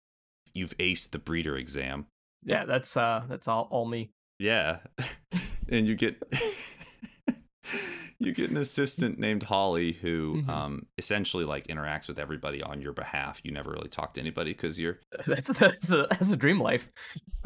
You've 0.55 0.77
aced 0.79 1.11
the 1.11 1.19
breeder 1.19 1.57
exam. 1.57 2.07
Yeah, 2.45 2.65
that's 2.65 2.97
uh 2.97 3.25
that's 3.29 3.49
all 3.49 3.69
all 3.71 3.87
me. 3.87 4.11
Yeah. 4.39 4.79
and 5.69 5.87
you 5.87 5.95
get 5.97 6.23
you 8.21 8.33
get 8.33 8.51
an 8.51 8.57
assistant 8.57 9.19
named 9.19 9.45
Holly 9.45 9.93
who 9.93 10.43
Mhm. 10.43 10.49
um 10.49 10.87
essentially 10.99 11.45
like 11.45 11.67
interacts 11.69 12.09
with 12.09 12.19
everybody 12.19 12.63
on 12.63 12.81
your 12.83 12.93
behalf. 12.93 13.41
You 13.45 13.53
never 13.53 13.71
really 13.71 13.89
talk 13.89 14.15
to 14.15 14.21
anybody 14.21 14.55
cuz 14.55 14.79
you're 14.79 15.01
That's 15.27 15.49
that's 15.59 15.91
a, 15.93 16.07
that's 16.11 16.33
a 16.33 16.37
dream 16.37 16.61
life. 16.61 16.89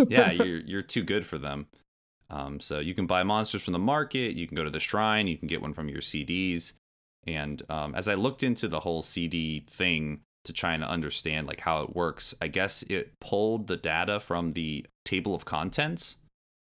yeah, 0.09 0.31
you're 0.31 0.61
you're 0.61 0.83
too 0.83 1.03
good 1.03 1.27
for 1.27 1.39
them. 1.39 1.67
Um, 2.31 2.61
so 2.61 2.79
you 2.79 2.95
can 2.95 3.07
buy 3.07 3.23
monsters 3.25 3.63
from 3.63 3.73
the 3.73 3.79
market. 3.79 4.35
You 4.37 4.47
can 4.47 4.55
go 4.57 4.65
to 4.65 4.71
the 4.71 4.81
shrine. 4.81 5.27
You 5.27 5.37
can 5.37 5.49
get 5.49 5.61
one 5.61 5.75
from 5.75 5.91
your 5.91 6.01
CDs. 6.01 6.73
And 7.27 7.61
um, 7.69 7.95
as 7.95 8.09
I 8.09 8.15
looked 8.15 8.43
into 8.43 8.69
the 8.69 8.81
whole 8.81 9.03
CD 9.03 9.67
thing 9.69 10.23
to 10.45 10.53
try 10.53 10.75
and 10.75 10.83
understand 10.85 11.47
like 11.47 11.61
how 11.61 11.83
it 11.83 11.95
works, 11.95 12.35
I 12.41 12.49
guess 12.49 12.83
it 12.85 13.13
pulled 13.21 13.67
the 13.69 13.77
data 13.77 14.19
from 14.21 14.53
the 14.53 14.85
table 15.05 15.35
of 15.35 15.45
contents 15.45 16.17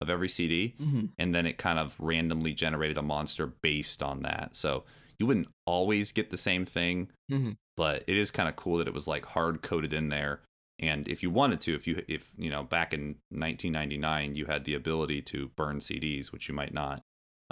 of 0.02 0.10
every 0.10 0.30
CD, 0.30 0.76
Mm-hmm. 0.82 1.06
and 1.18 1.34
then 1.36 1.46
it 1.46 1.58
kind 1.58 1.80
of 1.80 1.96
randomly 2.00 2.54
generated 2.54 2.98
a 2.98 3.02
monster 3.02 3.48
based 3.62 4.04
on 4.04 4.22
that. 4.24 4.56
So 4.56 4.84
you 5.20 5.26
wouldn't 5.26 5.48
always 5.66 6.12
get 6.12 6.30
the 6.30 6.38
same 6.38 6.66
thing, 6.66 7.10
Mm-hmm. 7.32 7.52
but 7.78 8.04
it 8.08 8.18
is 8.18 8.30
kind 8.32 8.48
of 8.50 8.56
cool 8.56 8.78
that 8.78 8.88
it 8.88 8.94
was 8.94 9.08
like 9.08 9.26
hard 9.26 9.62
coded 9.62 9.94
in 9.94 10.10
there 10.10 10.42
and 10.78 11.08
if 11.08 11.24
you 11.24 11.30
wanted 11.30 11.62
to 11.62 11.74
if 11.74 11.88
you 11.88 12.04
if 12.10 12.34
you 12.38 12.50
know 12.50 12.62
back 12.62 12.94
in 12.94 13.16
1999 13.30 14.36
you 14.36 14.46
had 14.46 14.66
the 14.66 14.74
ability 14.74 15.22
to 15.22 15.50
burn 15.56 15.80
cds 15.80 16.32
which 16.34 16.50
you 16.50 16.54
might 16.54 16.74
not 16.74 17.02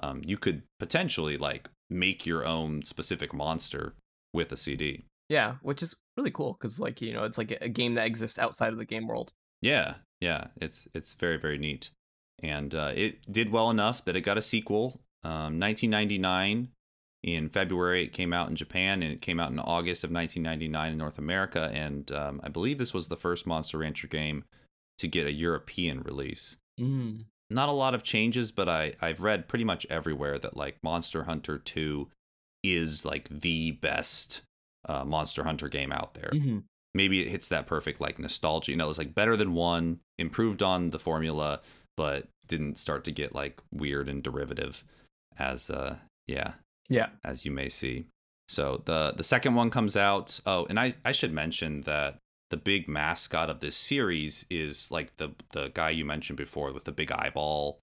um, 0.01 0.21
you 0.25 0.38
could 0.38 0.63
potentially 0.79 1.38
like 1.38 1.69
make 1.89 2.25
your 2.25 2.45
own 2.45 2.83
specific 2.83 3.33
monster 3.33 3.93
with 4.33 4.51
a 4.51 4.57
cd 4.57 5.05
Yeah, 5.33 5.55
which 5.61 5.81
is 5.81 5.95
really 6.15 6.31
cool 6.31 6.53
because 6.53 6.79
like 6.79 7.01
you 7.01 7.13
know 7.13 7.23
it's 7.23 7.39
like 7.39 7.57
a 7.59 7.69
game 7.69 7.95
that 7.95 8.05
exists 8.05 8.37
outside 8.37 8.71
of 8.71 8.77
the 8.77 8.85
game 8.85 9.07
world. 9.07 9.33
yeah 9.61 9.95
yeah 10.21 10.47
it's 10.61 10.87
it's 10.93 11.15
very 11.15 11.37
very 11.37 11.57
neat 11.57 11.89
and 12.43 12.75
uh, 12.75 12.91
it 12.95 13.31
did 13.31 13.51
well 13.51 13.69
enough 13.69 14.05
that 14.05 14.15
it 14.15 14.21
got 14.21 14.37
a 14.37 14.41
sequel 14.41 15.01
um, 15.23 15.59
1999 15.59 16.69
in 17.23 17.49
February. 17.49 18.03
It 18.03 18.11
came 18.11 18.33
out 18.33 18.49
in 18.49 18.55
Japan, 18.55 19.01
and 19.01 19.13
it 19.13 19.21
came 19.21 19.39
out 19.39 19.51
in 19.51 19.59
August 19.59 20.03
of 20.03 20.11
1999 20.11 20.91
in 20.91 20.97
North 20.97 21.17
America. 21.17 21.71
And 21.73 22.11
um, 22.11 22.41
I 22.43 22.49
believe 22.49 22.77
this 22.77 22.93
was 22.93 23.07
the 23.07 23.15
first 23.15 23.47
Monster 23.47 23.79
Rancher 23.79 24.07
game 24.07 24.43
to 24.97 25.07
get 25.07 25.25
a 25.25 25.31
European 25.31 26.01
release. 26.01 26.57
Mm. 26.79 27.25
Not 27.49 27.69
a 27.69 27.73
lot 27.73 27.95
of 27.95 28.03
changes, 28.03 28.51
but 28.51 28.67
I 28.67 28.93
I've 29.01 29.21
read 29.21 29.47
pretty 29.47 29.63
much 29.63 29.87
everywhere 29.89 30.37
that 30.39 30.57
like 30.57 30.83
Monster 30.83 31.23
Rancher 31.23 31.57
2 31.57 32.09
is 32.63 33.05
like 33.05 33.29
the 33.29 33.71
best 33.71 34.41
uh, 34.89 35.03
Monster 35.05 35.43
Rancher 35.43 35.69
game 35.69 35.91
out 35.91 36.13
there 36.13 36.31
Mm-hmm. 36.33 36.59
maybe 36.93 37.21
it 37.21 37.29
hits 37.29 37.47
that 37.49 37.65
perfect 37.67 37.99
like 38.01 38.19
nostalgia. 38.19 38.71
You 38.71 38.77
know, 38.77 38.89
it's 38.89 38.99
like 38.99 39.15
better 39.15 39.35
than 39.35 39.53
one, 39.53 39.99
improved 40.19 40.61
on 40.61 40.89
the 40.91 40.99
formula, 40.99 41.61
but 41.97 42.27
didn't 42.47 42.77
start 42.77 43.03
to 43.05 43.11
get 43.11 43.33
like 43.33 43.61
weird 43.71 44.07
and 44.09 44.21
derivative 44.21 44.83
as 45.39 45.69
uh 45.69 45.95
yeah, 46.27 46.53
Yeah. 46.89 47.09
as 47.23 47.45
you 47.45 47.51
may 47.51 47.69
see. 47.69 48.05
So 48.49 48.81
the 48.85 49.13
the 49.15 49.23
second 49.23 49.55
one 49.55 49.69
comes 49.69 49.95
out. 49.97 50.39
Oh, 50.45 50.65
and 50.69 50.79
I 50.79 50.95
I 51.05 51.11
should 51.13 51.33
mention 51.33 51.81
that 51.81 52.17
the 52.49 52.57
big 52.57 52.87
mascot 52.87 53.49
of 53.49 53.61
this 53.61 53.75
series 53.75 54.45
is 54.49 54.91
like 54.91 55.15
the 55.17 55.29
the 55.53 55.69
guy 55.73 55.89
you 55.89 56.05
mentioned 56.05 56.37
before 56.37 56.71
with 56.73 56.83
the 56.83 56.91
big 56.91 57.11
eyeball. 57.11 57.79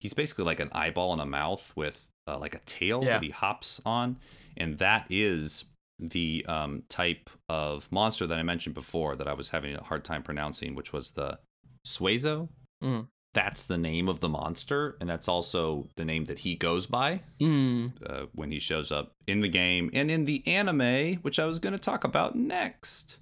He's 0.00 0.14
basically 0.14 0.44
like 0.44 0.60
an 0.60 0.70
eyeball 0.72 1.12
and 1.12 1.20
a 1.22 1.26
mouth 1.26 1.72
with 1.76 2.06
uh, 2.26 2.38
like 2.38 2.54
a 2.54 2.60
tail 2.60 3.02
Yeah. 3.04 3.14
that 3.14 3.22
he 3.22 3.30
hops 3.30 3.80
on, 3.86 4.16
and 4.56 4.78
that 4.78 5.06
is 5.10 5.64
the 5.98 6.44
um, 6.48 6.82
type 6.88 7.28
of 7.48 7.90
monster 7.90 8.26
that 8.26 8.38
I 8.38 8.42
mentioned 8.42 8.74
before 8.74 9.16
that 9.16 9.28
I 9.28 9.32
was 9.32 9.50
having 9.50 9.74
a 9.74 9.82
hard 9.82 10.04
time 10.04 10.22
pronouncing, 10.22 10.74
which 10.74 10.92
was 10.92 11.12
the 11.12 11.38
Suezo. 11.84 12.48
Mm. 12.82 13.08
That's 13.34 13.66
the 13.66 13.78
name 13.78 14.08
of 14.08 14.20
the 14.20 14.28
monster, 14.28 14.96
and 15.00 15.08
that's 15.08 15.28
also 15.28 15.88
the 15.96 16.04
name 16.04 16.24
that 16.26 16.40
he 16.40 16.54
goes 16.54 16.86
by 16.86 17.20
Mm. 17.40 17.92
uh, 18.08 18.26
when 18.32 18.50
he 18.50 18.58
shows 18.58 18.90
up 18.90 19.12
in 19.26 19.40
the 19.42 19.48
game 19.48 19.90
and 19.92 20.10
in 20.10 20.24
the 20.24 20.46
anime, 20.46 21.16
which 21.16 21.38
I 21.38 21.44
was 21.46 21.58
going 21.58 21.74
to 21.74 21.78
talk 21.78 22.04
about 22.04 22.34
next. 22.36 23.18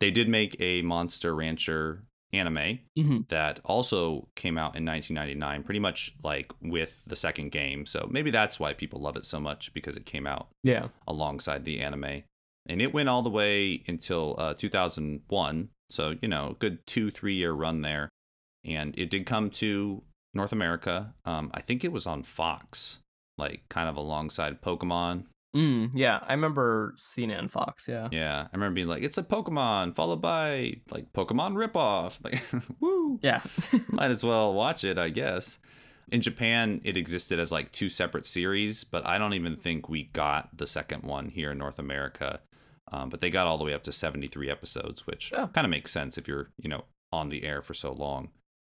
They 0.00 0.10
did 0.10 0.28
make 0.28 0.56
a 0.60 0.82
Monster 0.82 1.34
Rancher 1.34 2.02
anime 2.32 2.78
Mm-hmm. 2.98 3.18
that 3.28 3.60
also 3.64 4.28
came 4.34 4.56
out 4.58 4.76
in 4.76 4.84
1999, 4.84 5.62
pretty 5.62 5.80
much 5.80 6.14
like 6.22 6.52
with 6.60 7.02
the 7.06 7.16
second 7.16 7.50
game. 7.52 7.86
So 7.86 8.08
maybe 8.10 8.30
that's 8.30 8.58
why 8.58 8.72
people 8.72 9.00
love 9.00 9.16
it 9.16 9.24
so 9.26 9.38
much 9.40 9.72
because 9.74 9.96
it 9.96 10.06
came 10.06 10.26
out 10.26 10.48
Yeah. 10.62 10.88
alongside 11.06 11.64
the 11.64 11.80
anime. 11.80 12.22
And 12.66 12.80
it 12.80 12.94
went 12.94 13.08
all 13.08 13.22
the 13.22 13.30
way 13.30 13.82
until 13.86 14.36
uh, 14.38 14.54
2001. 14.54 15.68
So, 15.90 16.14
you 16.22 16.28
know, 16.28 16.56
good 16.58 16.86
two, 16.86 17.10
three 17.10 17.34
year 17.34 17.52
run 17.52 17.82
there. 17.82 18.08
And 18.64 18.98
it 18.98 19.10
did 19.10 19.26
come 19.26 19.50
to 19.50 20.02
North 20.32 20.52
America. 20.52 21.14
Um, 21.24 21.50
I 21.52 21.60
think 21.60 21.84
it 21.84 21.92
was 21.92 22.06
on 22.06 22.22
Fox, 22.22 23.00
like 23.36 23.62
kind 23.68 23.88
of 23.88 23.96
alongside 23.96 24.62
Pokemon. 24.62 25.24
Mm. 25.54 25.90
Yeah. 25.94 26.18
I 26.26 26.32
remember 26.32 26.92
seeing 26.96 27.30
it 27.30 27.38
on 27.38 27.48
Fox. 27.48 27.86
Yeah. 27.88 28.08
Yeah. 28.10 28.42
I 28.42 28.48
remember 28.56 28.74
being 28.74 28.88
like, 28.88 29.02
it's 29.02 29.18
a 29.18 29.22
Pokemon 29.22 29.94
followed 29.94 30.20
by 30.20 30.76
like 30.90 31.12
Pokemon 31.12 31.54
ripoff. 31.54 32.18
Like, 32.24 32.42
woo. 32.80 33.18
Yeah. 33.22 33.40
Might 33.88 34.10
as 34.10 34.24
well 34.24 34.52
watch 34.54 34.82
it, 34.84 34.98
I 34.98 35.10
guess. 35.10 35.58
In 36.10 36.20
Japan, 36.20 36.80
it 36.84 36.96
existed 36.96 37.38
as 37.38 37.50
like 37.52 37.72
two 37.72 37.88
separate 37.88 38.26
series, 38.26 38.84
but 38.84 39.06
I 39.06 39.16
don't 39.18 39.32
even 39.34 39.56
think 39.56 39.88
we 39.88 40.04
got 40.04 40.56
the 40.56 40.66
second 40.66 41.02
one 41.04 41.28
here 41.28 41.52
in 41.52 41.58
North 41.58 41.78
America. 41.78 42.40
Um, 42.92 43.08
but 43.08 43.20
they 43.20 43.30
got 43.30 43.46
all 43.46 43.56
the 43.56 43.64
way 43.64 43.72
up 43.72 43.82
to 43.84 43.92
73 43.92 44.50
episodes, 44.50 45.06
which 45.06 45.32
Oh. 45.34 45.46
kind 45.48 45.64
of 45.64 45.70
makes 45.70 45.90
sense 45.90 46.18
if 46.18 46.28
you're, 46.28 46.50
you 46.58 46.68
know, 46.68 46.84
on 47.12 47.28
the 47.30 47.44
air 47.44 47.62
for 47.62 47.72
so 47.74 47.92
long. 47.92 48.28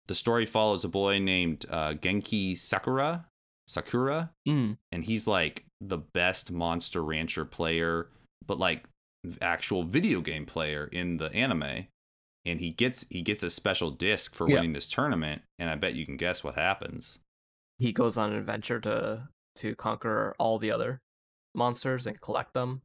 The 0.08 0.16
story 0.16 0.46
follows 0.46 0.86
a 0.86 0.88
boy 0.88 1.20
named 1.20 1.66
uh, 1.70 1.94
Genki 1.94 2.56
Sakura. 2.58 3.26
Sakura, 3.68 4.32
mm. 4.48 4.78
and 4.92 5.04
he's 5.04 5.28
like 5.28 5.66
the 5.82 5.98
best 5.98 6.52
Monster 6.52 7.04
Rancher 7.04 7.46
player, 7.46 8.10
but 8.46 8.58
like 8.58 8.86
actual 9.42 9.84
video 9.84 10.22
game 10.22 10.46
player 10.46 10.88
in 10.92 11.18
the 11.18 11.32
anime. 11.34 11.88
And 12.46 12.62
he 12.62 12.72
gets 12.72 13.06
he 13.10 13.22
gets 13.22 13.44
a 13.44 13.50
special 13.50 13.92
disc 13.92 14.34
for 14.34 14.48
Yeah. 14.48 14.56
winning 14.56 14.72
this 14.74 14.88
tournament, 14.88 15.42
and 15.60 15.70
I 15.70 15.76
bet 15.76 15.96
you 15.96 16.06
can 16.06 16.16
guess 16.16 16.44
what 16.46 16.56
happens. 16.56 17.20
He 17.78 17.92
goes 17.92 18.18
on 18.18 18.32
an 18.32 18.38
adventure 18.40 18.80
to 18.82 19.28
to 19.58 19.76
conquer 19.76 20.34
all 20.40 20.58
the 20.58 20.72
other 20.72 21.02
monsters 21.54 22.06
and 22.08 22.22
collect 22.22 22.54
them. 22.54 22.84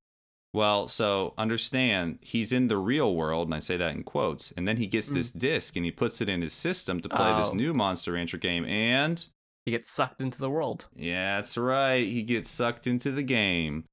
Well, 0.55 0.88
so 0.88 1.33
understand 1.38 2.18
he's 2.23 2.51
in 2.53 2.68
the 2.68 2.77
real 2.77 3.14
world, 3.14 3.47
and 3.47 3.55
I 3.55 3.59
say 3.61 3.77
that 3.77 3.95
in 3.95 4.03
quotes, 4.03 4.51
and 4.53 4.66
then 4.66 4.79
he 4.79 4.87
gets 4.87 5.11
Mm. 5.11 5.14
this 5.14 5.31
disc 5.31 5.77
and 5.77 5.85
he 5.85 5.90
puts 5.92 6.21
it 6.21 6.29
in 6.29 6.42
his 6.42 6.53
system 6.55 7.01
to 7.01 7.09
play 7.09 7.33
this 7.38 7.51
Oh. 7.51 7.55
new 7.55 7.73
Monster 7.73 8.12
Rancher 8.12 8.38
game, 8.38 8.64
and 8.64 9.25
He 9.64 9.70
gets 9.72 9.90
sucked 9.90 10.20
into 10.20 10.38
the 10.40 10.51
world. 10.51 10.88
yeah, 10.96 11.37
that's 11.37 11.57
right, 11.57 12.07
he 12.07 12.22
gets 12.22 12.51
sucked 12.51 12.87
into 12.87 13.11
the 13.12 13.22
game. 13.22 13.85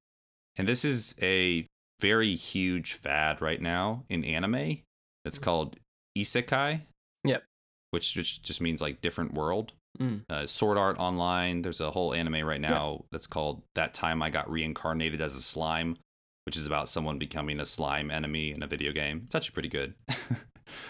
And 0.57 0.67
this 0.67 0.83
is 0.83 1.15
a 1.21 1.67
very 2.01 2.35
huge 2.35 2.93
fad 2.93 3.41
right 3.41 3.61
now 3.61 4.03
in 4.09 4.23
anime. 4.25 4.79
It's 5.25 5.39
called 5.39 5.77
isekai. 6.17 6.81
Yep. 7.23 7.43
Which 7.91 8.15
which 8.15 8.41
just 8.41 8.61
means 8.61 8.81
like 8.81 9.01
different 9.01 9.33
world. 9.33 9.73
Mm. 9.99 10.21
Uh, 10.29 10.45
Sword 10.47 10.77
Art 10.77 10.97
Online. 10.99 11.61
There's 11.61 11.81
a 11.81 11.91
whole 11.91 12.13
anime 12.13 12.45
right 12.45 12.61
now 12.61 13.05
that's 13.11 13.27
called 13.27 13.63
"That 13.75 13.93
Time 13.93 14.21
I 14.21 14.29
Got 14.29 14.49
Reincarnated 14.49 15.21
as 15.21 15.35
a 15.35 15.41
Slime," 15.41 15.97
which 16.45 16.55
is 16.57 16.67
about 16.67 16.89
someone 16.89 17.17
becoming 17.19 17.59
a 17.59 17.65
slime 17.65 18.11
enemy 18.11 18.51
in 18.51 18.61
a 18.63 18.67
video 18.67 18.91
game. 18.91 19.23
It's 19.25 19.35
actually 19.35 19.53
pretty 19.53 19.69
good. 19.69 19.93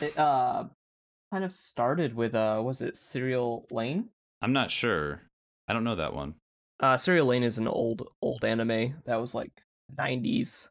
It 0.02 0.18
uh 0.18 0.66
kind 1.32 1.44
of 1.46 1.54
started 1.54 2.14
with 2.14 2.36
uh 2.36 2.62
was 2.64 2.82
it 2.82 2.98
Serial 2.98 3.66
Lane? 3.72 4.10
I'm 4.42 4.54
not 4.54 4.72
sure. 4.72 5.24
I 5.68 5.74
don't 5.74 5.84
know 5.84 5.96
that 5.96 6.14
one. 6.14 6.36
Uh 6.80 6.98
Serial 6.98 7.28
Lane 7.28 7.44
is 7.44 7.58
an 7.58 7.68
old 7.68 8.08
old 8.22 8.44
anime 8.46 8.96
that 9.06 9.20
was 9.20 9.36
like 9.36 9.52
90s. 9.98 10.70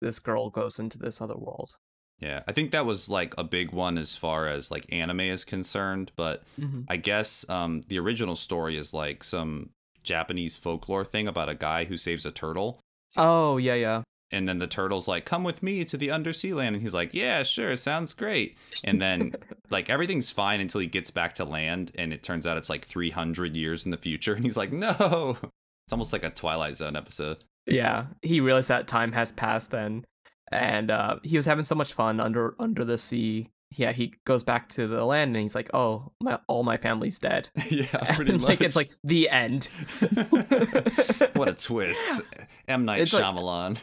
This 0.00 0.18
girl 0.18 0.50
goes 0.50 0.78
into 0.78 0.98
this 0.98 1.20
other 1.20 1.36
world. 1.36 1.74
Yeah, 2.20 2.42
I 2.48 2.52
think 2.52 2.70
that 2.72 2.86
was 2.86 3.08
like 3.08 3.34
a 3.38 3.44
big 3.44 3.72
one 3.72 3.96
as 3.98 4.16
far 4.16 4.46
as 4.48 4.70
like 4.70 4.86
anime 4.92 5.20
is 5.20 5.44
concerned. 5.44 6.12
But 6.16 6.42
Mm-hmm. 6.60 6.82
I 6.88 6.96
guess 6.96 7.48
um, 7.48 7.80
the 7.88 7.98
original 7.98 8.36
story 8.36 8.76
is 8.76 8.92
like 8.94 9.22
some 9.24 9.70
Japanese 10.02 10.56
folklore 10.56 11.04
thing 11.04 11.28
about 11.28 11.48
a 11.48 11.54
guy 11.54 11.84
who 11.84 11.96
saves 11.96 12.24
a 12.26 12.30
turtle. 12.32 12.80
Oh, 13.16 13.56
yeah, 13.56 13.74
yeah. 13.74 14.02
And 14.30 14.48
then 14.48 14.58
the 14.58 14.66
turtle's 14.66 15.08
like, 15.08 15.24
"Come 15.24 15.42
with 15.42 15.62
me 15.62 15.84
to 15.86 15.96
the 15.96 16.10
undersea 16.10 16.52
land," 16.52 16.74
and 16.74 16.82
he's 16.82 16.94
like, 16.94 17.14
"Yeah, 17.14 17.42
sure, 17.42 17.74
sounds 17.76 18.12
great." 18.12 18.56
And 18.84 19.00
then 19.00 19.34
like 19.70 19.88
everything's 19.88 20.30
fine 20.30 20.60
until 20.60 20.80
he 20.80 20.86
gets 20.86 21.10
back 21.10 21.34
to 21.34 21.44
land, 21.44 21.92
and 21.96 22.12
it 22.12 22.22
turns 22.22 22.46
out 22.46 22.58
it's 22.58 22.68
like 22.70 22.84
300 22.84 23.56
years 23.56 23.84
in 23.84 23.90
the 23.90 23.96
future, 23.96 24.34
and 24.34 24.44
he's 24.44 24.56
like, 24.56 24.72
"No!" 24.72 25.36
It's 25.86 25.92
almost 25.94 26.12
like 26.12 26.22
a 26.22 26.28
Twilight 26.28 26.76
Zone 26.76 26.96
episode. 26.96 27.44
Yeah, 27.64 28.08
he 28.20 28.40
realized 28.40 28.68
that 28.68 28.86
time 28.88 29.12
has 29.12 29.32
passed 29.32 29.72
and 29.74 30.04
and 30.52 30.90
uh 30.90 31.16
he 31.22 31.36
was 31.36 31.46
having 31.46 31.64
so 31.64 31.74
much 31.74 31.94
fun 31.94 32.20
under 32.20 32.54
under 32.58 32.84
the 32.84 32.98
sea. 32.98 33.48
Yeah, 33.76 33.92
he 33.92 34.14
goes 34.24 34.42
back 34.42 34.70
to 34.70 34.86
the 34.88 35.04
land 35.04 35.36
and 35.36 35.42
he's 35.42 35.54
like, 35.54 35.70
"Oh, 35.74 36.12
my, 36.20 36.38
all 36.48 36.62
my 36.64 36.76
family's 36.78 37.18
dead." 37.18 37.48
yeah, 37.70 37.84
pretty 38.14 38.32
And, 38.32 38.40
much. 38.40 38.48
like 38.48 38.60
it's 38.62 38.76
like 38.76 38.90
the 39.04 39.28
end. 39.28 39.66
what 41.34 41.48
a 41.48 41.54
twist, 41.54 42.22
M 42.66 42.84
Night 42.84 43.00
It's 43.02 43.12
like- 43.12 43.22
Shyamalan. 43.22 43.78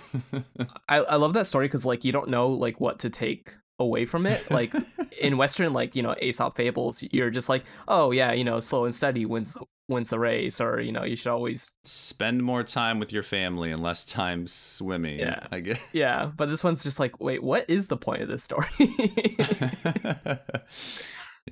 I 0.90 0.98
I 0.98 1.16
love 1.16 1.34
that 1.34 1.48
story 1.48 1.70
cuz 1.70 1.86
like 1.86 2.04
you 2.04 2.12
don't 2.12 2.30
know 2.30 2.50
like 2.50 2.80
what 2.82 3.00
to 3.00 3.10
take 3.10 3.56
away 3.80 4.06
from 4.06 4.26
it. 4.26 4.44
Like 4.56 4.74
in 5.20 5.38
western 5.38 5.74
like, 5.74 5.96
you 5.96 6.04
know, 6.04 6.16
Aesop 6.22 6.56
fables, 6.56 7.04
you're 7.12 7.30
just 7.30 7.50
like, 7.50 7.66
"Oh, 7.88 8.12
yeah, 8.12 8.32
you 8.32 8.44
know, 8.44 8.60
slow 8.62 8.86
and 8.86 8.96
steady 8.96 9.26
wins 9.26 9.58
wins 9.90 10.12
the 10.12 10.20
race," 10.20 10.62
or 10.62 10.80
you 10.80 10.92
know, 10.94 11.04
you 11.04 11.16
should 11.18 11.32
always 11.32 11.72
Spend 11.84 12.42
more 12.42 12.64
time 12.64 13.00
with 13.00 13.12
your 13.12 13.24
family 13.24 13.72
and 13.72 13.84
less 13.84 14.06
time 14.06 14.48
swimming. 14.48 15.20
Yeah. 15.20 15.48
I 15.52 15.60
guess. 15.60 15.80
Yeah, 15.94 16.32
but 16.38 16.50
this 16.50 16.64
one's 16.64 16.84
just 16.84 17.00
like, 17.00 17.20
"Wait, 17.20 17.44
what 17.44 17.70
is 17.70 17.88
the 17.88 17.98
point 17.98 18.22
of 18.22 18.30
this 18.30 18.44
story?" 18.44 18.70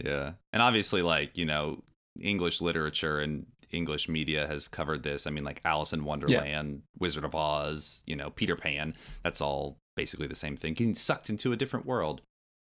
yeah. 0.01 0.33
And 0.53 0.61
obviously, 0.61 1.01
like, 1.01 1.37
you 1.37 1.45
know, 1.45 1.83
English 2.21 2.61
literature 2.61 3.19
and 3.19 3.45
English 3.73 4.07
media 4.07 4.47
has 4.47 4.67
covered 4.67 5.03
this. 5.03 5.25
I 5.27 5.31
mean, 5.31 5.43
like 5.43 5.61
Alice 5.65 5.93
in 5.93 6.05
Wonderland, 6.05 6.83
Wizard 6.99 7.23
of 7.25 7.35
Oz, 7.35 8.01
you 8.05 8.15
know, 8.15 8.29
Peter 8.29 8.55
Pan. 8.55 8.95
That's 9.23 9.41
all 9.41 9.77
basically 9.95 10.27
the 10.27 10.35
same 10.35 10.55
thing. 10.57 10.73
Getting 10.73 10.95
sucked 10.95 11.29
into 11.29 11.51
a 11.51 11.55
different 11.57 11.85
world. 11.85 12.21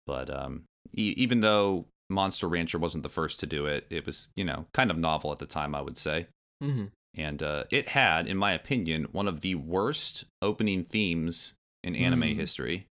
But 0.07 0.29
um, 0.29 0.63
e- 0.93 1.13
even 1.17 1.41
though 1.41 1.85
Monster 2.09 2.47
Rancher 2.47 2.77
wasn't 2.79 3.03
the 3.03 3.09
first 3.09 3.39
to 3.41 3.45
do 3.45 3.65
it, 3.65 3.85
it 3.89 4.05
was, 4.05 4.29
you 4.35 4.43
know, 4.43 4.65
kind 4.73 4.89
of 4.91 4.97
novel 4.97 5.31
at 5.31 5.39
the 5.39 5.45
time, 5.45 5.75
I 5.75 5.81
would 5.81 5.97
say. 5.97 6.27
hmm 6.61 6.85
And 7.15 7.41
uh, 7.43 7.63
it 7.69 7.89
had, 7.89 8.27
in 8.27 8.37
my 8.37 8.53
opinion, 8.53 9.07
one 9.11 9.27
of 9.27 9.41
the 9.41 9.55
worst 9.55 10.25
opening 10.41 10.83
themes 10.85 11.53
in 11.83 11.95
anime 11.95 12.21
Mm. 12.21 12.35
history. 12.35 12.85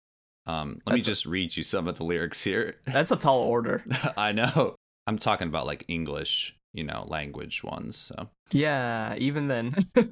Um, 0.47 0.81
let 0.87 0.95
me 0.95 1.01
That's 1.01 1.09
a- 1.09 1.11
just 1.11 1.27
read 1.27 1.57
you 1.57 1.63
some 1.63 1.89
of 1.89 1.99
the 1.99 2.05
lyrics 2.05 2.43
here. 2.45 2.77
That's 2.87 3.11
a 3.11 3.17
tall 3.17 3.41
order. 3.41 3.85
I 4.17 4.33
know. 4.33 4.77
I'm 5.07 5.19
talking 5.19 5.49
about 5.49 5.67
like 5.67 5.85
English, 5.89 6.55
you 6.73 6.85
know, 6.85 7.05
language 7.09 7.63
ones. 7.65 7.97
So 7.97 8.29
Yeah, 8.53 9.15
even 9.17 9.49
then. 9.49 9.75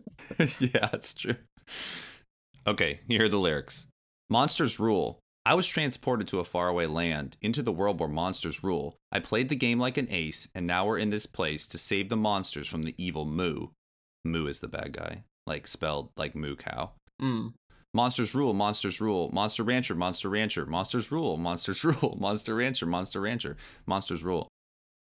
yeah, 0.58 0.88
that's 0.92 1.14
true. 1.14 1.36
Okay, 2.66 3.00
here 3.08 3.24
are 3.24 3.28
the 3.28 3.38
lyrics. 3.38 3.86
Monsters 4.28 4.80
rule. 4.80 5.20
I 5.44 5.54
was 5.54 5.68
transported 5.68 6.26
to 6.28 6.40
a 6.40 6.44
faraway 6.44 6.86
land, 6.86 7.36
into 7.40 7.62
the 7.62 7.70
world 7.70 8.00
where 8.00 8.08
monsters 8.08 8.64
rule. 8.64 8.96
I 9.12 9.20
played 9.20 9.48
the 9.48 9.54
game 9.54 9.78
like 9.78 9.96
an 9.96 10.08
ace, 10.10 10.48
and 10.56 10.66
now 10.66 10.84
we're 10.84 10.98
in 10.98 11.10
this 11.10 11.26
place 11.26 11.68
to 11.68 11.78
save 11.78 12.08
the 12.08 12.16
monsters 12.16 12.66
from 12.66 12.82
the 12.82 12.96
evil 12.98 13.24
Moo. 13.24 13.68
Moo 14.24 14.48
is 14.48 14.58
the 14.58 14.66
bad 14.66 14.92
guy, 14.92 15.22
like 15.46 15.68
spelled 15.68 16.10
like 16.16 16.34
moo 16.34 16.56
cow. 16.56 16.90
Mm. 17.22 17.52
Monsters 17.94 18.34
rule, 18.34 18.52
monsters 18.52 19.00
rule, 19.00 19.30
Monster 19.32 19.62
Rancher, 19.62 19.94
Monster 19.94 20.28
Rancher, 20.28 20.66
Monsters 20.66 21.10
rule, 21.10 21.36
Monsters 21.36 21.82
rule, 21.84 22.18
Monster 22.20 22.56
Rancher, 22.56 22.86
Monster 22.86 23.20
Rancher, 23.20 23.56
Monsters 23.86 24.22
rule. 24.24 24.48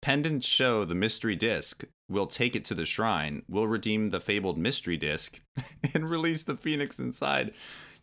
Pendants 0.02 0.48
show 0.48 0.84
the 0.84 0.96
mystery 0.96 1.36
disc. 1.36 1.84
We'll 2.10 2.28
take 2.28 2.56
it 2.56 2.66
to 2.66 2.76
the 2.76 2.86
shrine. 2.86 3.44
We'll 3.48 3.68
redeem 3.68 4.10
the 4.10 4.20
fabled 4.20 4.58
mystery 4.58 4.98
disc 4.98 5.40
and 5.94 6.10
release 6.10 6.44
the 6.44 6.58
phoenix 6.58 7.00
inside. 7.00 7.54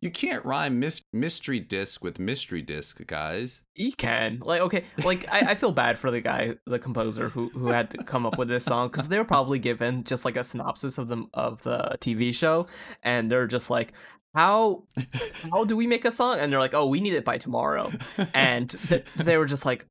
You 0.01 0.11
can't 0.11 0.45
rhyme 0.45 0.79
mis- 0.79 1.03
mystery 1.13 1.59
disc 1.59 2.05
with 2.05 2.21
mystery 2.21 2.63
disc, 2.63 3.05
guys. 3.09 3.63
You 3.75 3.93
can. 3.93 4.41
Like, 4.45 4.61
okay, 4.61 4.85
like, 5.05 5.29
I, 5.29 5.51
I 5.51 5.55
feel 5.57 5.73
bad 5.73 5.99
for 5.99 6.13
the 6.13 6.21
guy, 6.21 6.55
the 6.67 6.79
composer 6.79 7.31
who, 7.31 7.49
who 7.49 7.67
had 7.67 7.91
to 7.91 7.99
come 8.05 8.25
up 8.25 8.39
with 8.39 8.47
this 8.47 8.65
song, 8.65 8.89
because 8.89 9.09
they 9.09 9.19
were 9.19 9.25
probably 9.25 9.59
given 9.59 10.05
just 10.05 10.25
like 10.25 10.37
a 10.37 10.45
synopsis 10.45 10.99
of 10.99 11.09
the, 11.09 11.27
of 11.35 11.63
the 11.65 11.97
TV 12.01 12.33
show, 12.33 12.69
and 13.03 13.29
they're 13.29 13.49
just 13.49 13.71
like, 13.71 13.93
how 14.35 14.85
how 15.51 15.65
do 15.65 15.77
we 15.77 15.87
make 15.87 16.05
a 16.05 16.11
song? 16.13 16.39
And 16.39 16.53
they're 16.53 16.61
like, 16.61 16.75
oh, 16.75 16.87
we 16.87 17.01
need 17.01 17.15
it 17.15 17.25
by 17.25 17.39
tomorrow. 17.39 17.91
And 18.35 18.71
th- 18.71 19.05
they 19.17 19.37
were 19.37 19.47
just 19.47 19.67
like, 19.67 19.87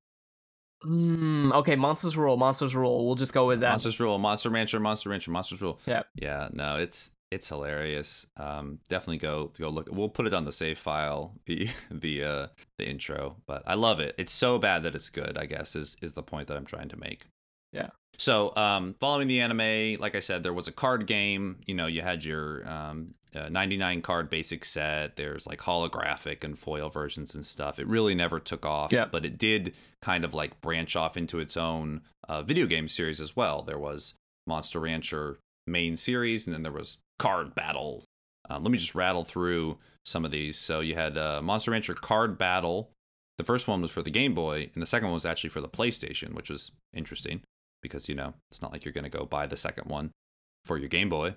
mm, 0.84 1.54
okay, 1.54 1.76
monsters 1.76 2.18
rule, 2.18 2.38
monsters 2.38 2.76
rule. 2.76 3.06
We'll 3.06 3.16
just 3.16 3.34
go 3.34 3.48
with 3.48 3.62
that. 3.62 3.70
Monsters 3.70 4.00
rule, 4.00 4.18
Monster 4.18 4.50
Rancher, 4.50 4.80
Monster 4.80 5.10
Rancher, 5.10 5.32
Monsters 5.32 5.62
rule. 5.62 5.80
Yep. 5.86 6.08
Yeah, 6.16 6.50
no, 6.52 6.78
it's 6.78 7.12
it's 7.32 7.50
hilarious. 7.50 8.26
Um, 8.38 8.80
definitely 8.90 9.18
go 9.18 9.52
go 9.60 9.70
look. 9.70 9.90
We'll 9.92 10.10
put 10.10 10.28
it 10.28 10.34
on 10.34 10.46
the 10.46 10.52
save 10.52 10.78
file, 10.78 11.34
the 11.46 11.70
the 11.92 12.24
uh 12.24 12.48
the 12.78 12.88
intro. 12.88 13.38
But 13.46 13.64
I 13.66 13.76
love 13.76 14.00
it. 14.00 14.16
It's 14.18 14.34
so 14.34 14.58
bad 14.58 14.84
that 14.84 14.96
it's 14.96 15.10
good. 15.10 15.38
I 15.38 15.46
guess 15.46 15.76
is 15.76 15.98
is 16.02 16.14
the 16.14 16.24
point 16.24 16.48
that 16.48 16.58
I'm 16.58 16.66
trying 16.66 16.90
to 16.90 16.98
make. 16.98 17.26
Yeah. 17.72 17.90
So, 18.20 18.56
um, 18.56 18.96
following 19.00 19.28
the 19.28 19.42
anime, 19.42 20.00
like 20.02 20.16
I 20.16 20.22
said, 20.22 20.42
there 20.42 20.54
was 20.54 20.68
a 20.68 20.72
card 20.72 21.06
game. 21.06 21.58
You 21.68 21.76
know, 21.76 21.86
you 21.86 22.02
had 22.02 22.26
your 22.26 22.68
um, 22.68 23.14
uh, 23.36 23.50
99 23.50 24.02
card 24.02 24.30
basic 24.30 24.64
set. 24.66 25.16
There's 25.16 25.46
like 25.48 25.60
holographic 25.60 26.44
and 26.44 26.58
foil 26.58 26.90
versions 26.90 27.36
and 27.36 27.46
stuff. 27.46 27.80
It 27.80 27.88
really 27.88 28.16
never 28.16 28.40
took 28.40 28.66
off, 28.66 28.92
Yeah. 28.92 29.06
but 29.06 29.26
it 29.26 29.38
did 29.38 29.74
kind 30.02 30.24
of 30.26 30.34
like 30.34 30.62
branch 30.62 30.96
off 30.96 31.18
into 31.18 31.40
its 31.40 31.58
own 31.58 32.02
uh, 32.28 32.42
video 32.42 32.66
game 32.66 32.88
series 32.88 33.20
as 33.22 33.36
well. 33.36 33.62
There 33.62 33.78
was 33.80 34.14
Monster 34.46 34.80
Rancher 34.80 35.38
main 35.66 35.98
series, 35.98 36.48
and 36.48 36.54
then 36.54 36.64
there 36.64 36.72
was 36.72 36.98
Card 37.20 37.54
Battle. 37.56 38.06
Um, 38.50 38.64
let 38.64 38.72
me 38.72 38.78
just 38.78 38.96
rattle 38.96 39.26
through 39.26 39.78
some 40.06 40.24
of 40.24 40.32
these. 40.32 40.58
So 40.58 40.80
you 40.80 40.96
had 40.96 41.18
uh, 41.18 41.42
Monster 41.42 41.72
Rancher 41.72 41.94
Card 41.96 42.38
Battle. 42.38 42.92
The 43.38 43.44
first 43.44 43.68
one 43.68 43.82
was 43.82 43.92
for 43.92 44.02
the 44.02 44.10
Game 44.10 44.34
Boy, 44.34 44.70
and 44.74 44.82
the 44.82 44.88
second 44.88 45.08
one 45.10 45.14
was 45.14 45.26
actually 45.26 45.50
for 45.52 45.62
the 45.62 45.68
PlayStation, 45.68 46.34
which 46.34 46.50
was 46.50 46.72
interesting 46.94 47.42
because 47.84 48.08
you 48.10 48.16
know 48.16 48.34
it's 48.50 48.62
not 48.62 48.72
like 48.72 48.84
you're 48.86 48.94
gonna 48.94 49.10
go 49.10 49.26
buy 49.26 49.46
the 49.46 49.58
second 49.58 49.90
one 49.90 50.10
for 50.64 50.78
your 50.78 50.88
Game 50.90 51.10
Boy. 51.10 51.36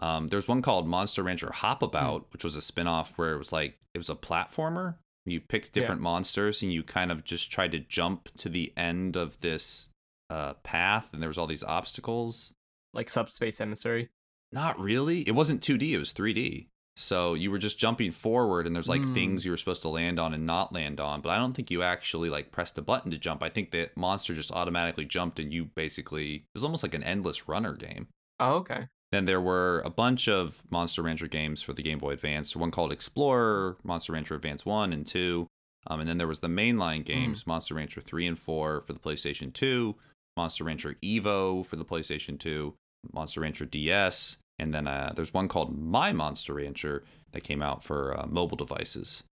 Um, 0.00 0.26
there's 0.26 0.48
one 0.48 0.60
called 0.62 0.88
Monster 0.88 1.22
Rancher 1.22 1.52
Hop 1.52 1.82
About, 1.82 2.26
which 2.32 2.42
was 2.44 2.56
a 2.56 2.62
spin-off 2.62 3.16
where 3.16 3.32
it 3.34 3.38
was 3.38 3.52
like 3.52 3.78
it 3.94 3.98
was 3.98 4.10
a 4.10 4.14
platformer. 4.16 4.96
You 5.24 5.40
picked 5.40 5.68
Yeah. 5.74 5.82
different 5.82 6.00
monsters 6.00 6.62
and 6.62 6.72
you 6.72 6.82
kind 6.82 7.10
of 7.12 7.24
just 7.24 7.50
tried 7.50 7.70
to 7.72 7.78
jump 7.78 8.28
to 8.38 8.48
the 8.48 8.72
end 8.76 9.16
of 9.16 9.40
this 9.40 9.88
uh, 10.30 10.54
path, 10.64 11.12
and 11.12 11.22
there 11.22 11.28
was 11.28 11.38
all 11.38 11.46
these 11.46 11.62
obstacles. 11.64 12.52
like 12.92 13.10
Subspace 13.10 13.60
Emissary. 13.60 14.08
Not 14.52 14.78
really. 14.78 15.22
It 15.22 15.32
wasn't 15.34 15.60
2D. 15.62 15.92
It 15.94 15.98
was 15.98 16.12
3D. 16.12 16.68
So 16.96 17.34
you 17.34 17.50
were 17.50 17.58
just 17.58 17.76
jumping 17.78 18.12
forward, 18.12 18.66
and 18.68 18.74
there's 18.76 18.88
like 18.88 19.02
Mm. 19.02 19.14
things 19.14 19.44
you 19.44 19.50
were 19.50 19.56
supposed 19.56 19.82
to 19.82 19.88
land 19.88 20.20
on 20.20 20.32
and 20.32 20.46
not 20.46 20.72
land 20.72 21.00
on. 21.00 21.20
But 21.20 21.30
I 21.30 21.36
don't 21.38 21.52
think 21.52 21.72
you 21.72 21.82
actually 21.82 22.30
like 22.30 22.52
pressed 22.52 22.78
a 22.78 22.82
button 22.82 23.10
to 23.10 23.18
jump. 23.18 23.42
I 23.42 23.48
think 23.48 23.72
the 23.72 23.90
monster 23.96 24.32
just 24.32 24.52
automatically 24.52 25.04
jumped, 25.04 25.40
and 25.40 25.52
you 25.52 25.64
basically 25.64 26.34
it 26.36 26.42
was 26.54 26.62
almost 26.62 26.84
like 26.84 26.94
an 26.94 27.02
endless 27.02 27.48
runner 27.48 27.74
game. 27.74 28.06
Oh, 28.38 28.54
okay. 28.58 28.86
Then 29.12 29.26
there 29.26 29.40
were 29.40 29.80
a 29.84 29.90
bunch 29.90 30.28
of 30.28 30.62
Monster 30.70 31.02
Rancher 31.02 31.28
games 31.28 31.62
for 31.62 31.72
the 31.72 31.82
Game 31.82 31.98
Boy 31.98 32.12
Advance. 32.12 32.56
One 32.56 32.70
called 32.70 32.90
Explorer, 32.90 33.76
Monster 33.84 34.12
Rancher 34.12 34.34
Advance 34.34 34.66
1 34.66 34.92
and 34.92 35.06
2. 35.06 35.46
Um, 35.86 36.00
and 36.00 36.08
then 36.08 36.18
there 36.18 36.26
was 36.26 36.40
the 36.40 36.48
mainline 36.48 37.04
games, 37.04 37.46
Monster 37.46 37.74
Rancher 37.74 38.00
3 38.00 38.26
and 38.26 38.38
4 38.38 38.80
for 38.80 38.92
the 38.92 38.98
PlayStation 38.98 39.52
2, 39.52 39.94
Monster 40.36 40.64
Rancher 40.64 40.96
Evo 41.02 41.64
for 41.64 41.76
the 41.76 41.84
PlayStation 41.84 42.38
2, 42.38 42.74
Monster 43.12 43.40
Rancher 43.40 43.66
DS, 43.66 44.38
And 44.58 44.72
then 44.72 44.86
uh, 44.86 45.12
there's 45.14 45.34
one 45.34 45.48
called 45.48 45.78
My 45.78 46.12
Monster 46.12 46.54
Rancher 46.54 47.04
that 47.32 47.44
came 47.44 47.62
out 47.62 47.82
for 47.82 48.18
uh, 48.18 48.26
mobile 48.26 48.56
devices. 48.56 49.24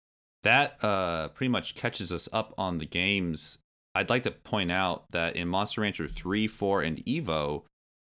That 0.42 0.82
uh, 0.84 1.28
pretty 1.28 1.50
much 1.50 1.74
catches 1.74 2.12
us 2.12 2.28
up 2.32 2.52
on 2.58 2.78
the 2.78 2.86
games. 2.86 3.58
I'd 3.94 4.10
like 4.10 4.24
to 4.24 4.30
point 4.30 4.72
out 4.72 5.04
that 5.12 5.36
in 5.36 5.48
Monster 5.48 5.82
Rancher 5.82 6.08
3, 6.08 6.46
4, 6.46 6.82
and 6.82 6.98
Evo, 7.04 7.62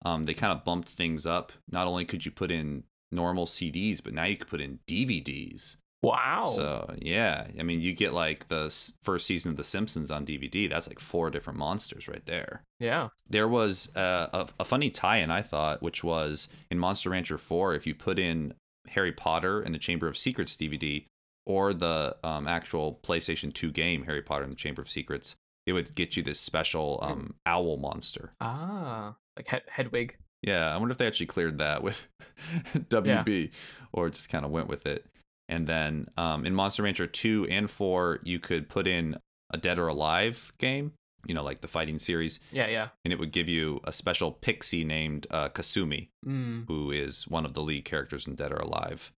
um, 0.06 0.24
they 0.24 0.34
kind 0.34 0.54
of 0.54 0.63
bumped 0.63 0.89
things 0.89 1.26
up. 1.26 1.52
Not 1.70 1.88
only 1.88 2.06
could 2.06 2.26
you 2.26 2.32
put 2.32 2.52
in 2.52 2.84
normal 3.12 3.46
CDs, 3.46 4.02
but 4.04 4.13
now 4.13 4.26
you 4.26 4.38
could 4.38 4.48
put 4.48 4.62
in 4.62 4.80
DVDs. 4.88 5.78
Wow. 6.04 6.54
So 6.56 6.94
yeah, 7.00 7.48
I 7.60 7.63
mean, 7.63 7.82
you 7.82 7.91
get 7.94 8.13
like 8.13 8.48
the 8.48 8.74
first 9.02 9.26
season 9.26 9.50
of 9.52 9.58
The 9.58 9.63
Simpsons 9.63 10.12
on 10.12 10.26
DVD. 10.26 10.70
That's 10.70 10.88
like 10.88 11.00
four 11.00 11.32
different 11.32 11.58
monsters 11.58 12.08
right 12.08 12.26
there. 12.26 12.62
yeah. 12.80 13.10
There 13.28 13.48
was 13.48 13.94
uh, 13.96 14.28
a, 14.32 14.48
a 14.60 14.63
funny 14.65 14.91
tie-in 14.91 15.32
I 15.32 15.41
thought, 15.41 15.82
which 15.82 16.04
was 16.04 16.48
in 16.70 16.78
Monster 16.78 17.10
Rancher 17.10 17.39
4. 17.39 17.74
If 17.74 17.88
you 17.88 17.96
put 17.96 18.20
in 18.20 18.54
Harry 18.89 19.12
Potter 19.12 19.62
and 19.62 19.74
the 19.74 19.80
Chamber 19.80 20.08
of 20.08 20.15
Secrets 20.15 20.56
DVD 20.56 21.06
or 21.48 21.74
the 21.74 22.15
um, 22.24 22.48
actual 22.48 23.00
PlayStation 23.04 23.52
2 23.52 23.72
game 23.72 24.04
Harry 24.04 24.22
Potter 24.22 24.44
and 24.44 24.52
the 24.52 24.58
Chamber 24.58 24.84
of 24.84 24.89
Secrets, 24.91 25.36
it 25.65 25.74
would 25.74 25.96
get 25.96 26.15
you 26.15 26.22
this 26.22 26.39
special 26.39 27.00
um, 27.02 27.34
owl 27.48 27.78
monster. 27.78 28.34
Ah, 28.39 29.15
like 29.38 29.48
Hed- 29.48 29.63
Hedwig. 29.69 30.17
Yeah, 30.41 30.74
I 30.74 30.78
wonder 30.78 30.91
if 30.91 30.98
they 30.98 31.08
actually 31.08 31.26
cleared 31.28 31.58
that 31.58 31.82
with 31.82 32.08
WB 32.74 33.52
or 33.93 34.10
just 34.10 34.30
kind 34.30 34.45
of 34.45 34.52
went 34.52 34.67
with 34.67 34.86
it. 34.86 35.06
And 35.48 35.67
then 35.67 36.08
um, 36.17 36.45
in 36.45 36.54
Monster 36.56 36.84
Rancher 36.84 37.08
2 37.08 37.48
and 37.50 37.69
4, 37.69 38.19
you 38.24 38.39
could 38.39 38.67
put 38.69 38.88
in 38.88 39.17
a 39.54 39.58
Dead 39.58 39.78
or 39.78 39.88
Alive 39.88 40.52
game, 40.58 40.93
you 41.28 41.34
know, 41.36 41.43
like 41.43 41.62
the 41.62 41.67
fighting 41.67 42.00
series, 42.00 42.39
Yeah, 42.52 42.67
yeah. 42.67 42.89
and 43.04 43.12
it 43.13 43.19
would 43.19 43.32
give 43.32 43.48
you 43.48 43.80
a 43.84 43.91
special 43.91 44.32
pixie 44.32 44.84
named 44.84 45.28
uh, 45.32 45.50
Kasumi, 45.50 46.10
Mm. 46.26 46.65
who 46.67 46.91
is 46.91 47.28
one 47.28 47.45
of 47.45 47.54
the 47.54 47.62
lead 47.62 47.86
characters 47.86 48.26
in 48.28 48.36
Dead 48.36 48.52
or 48.52 48.58
Alive. 48.58 49.12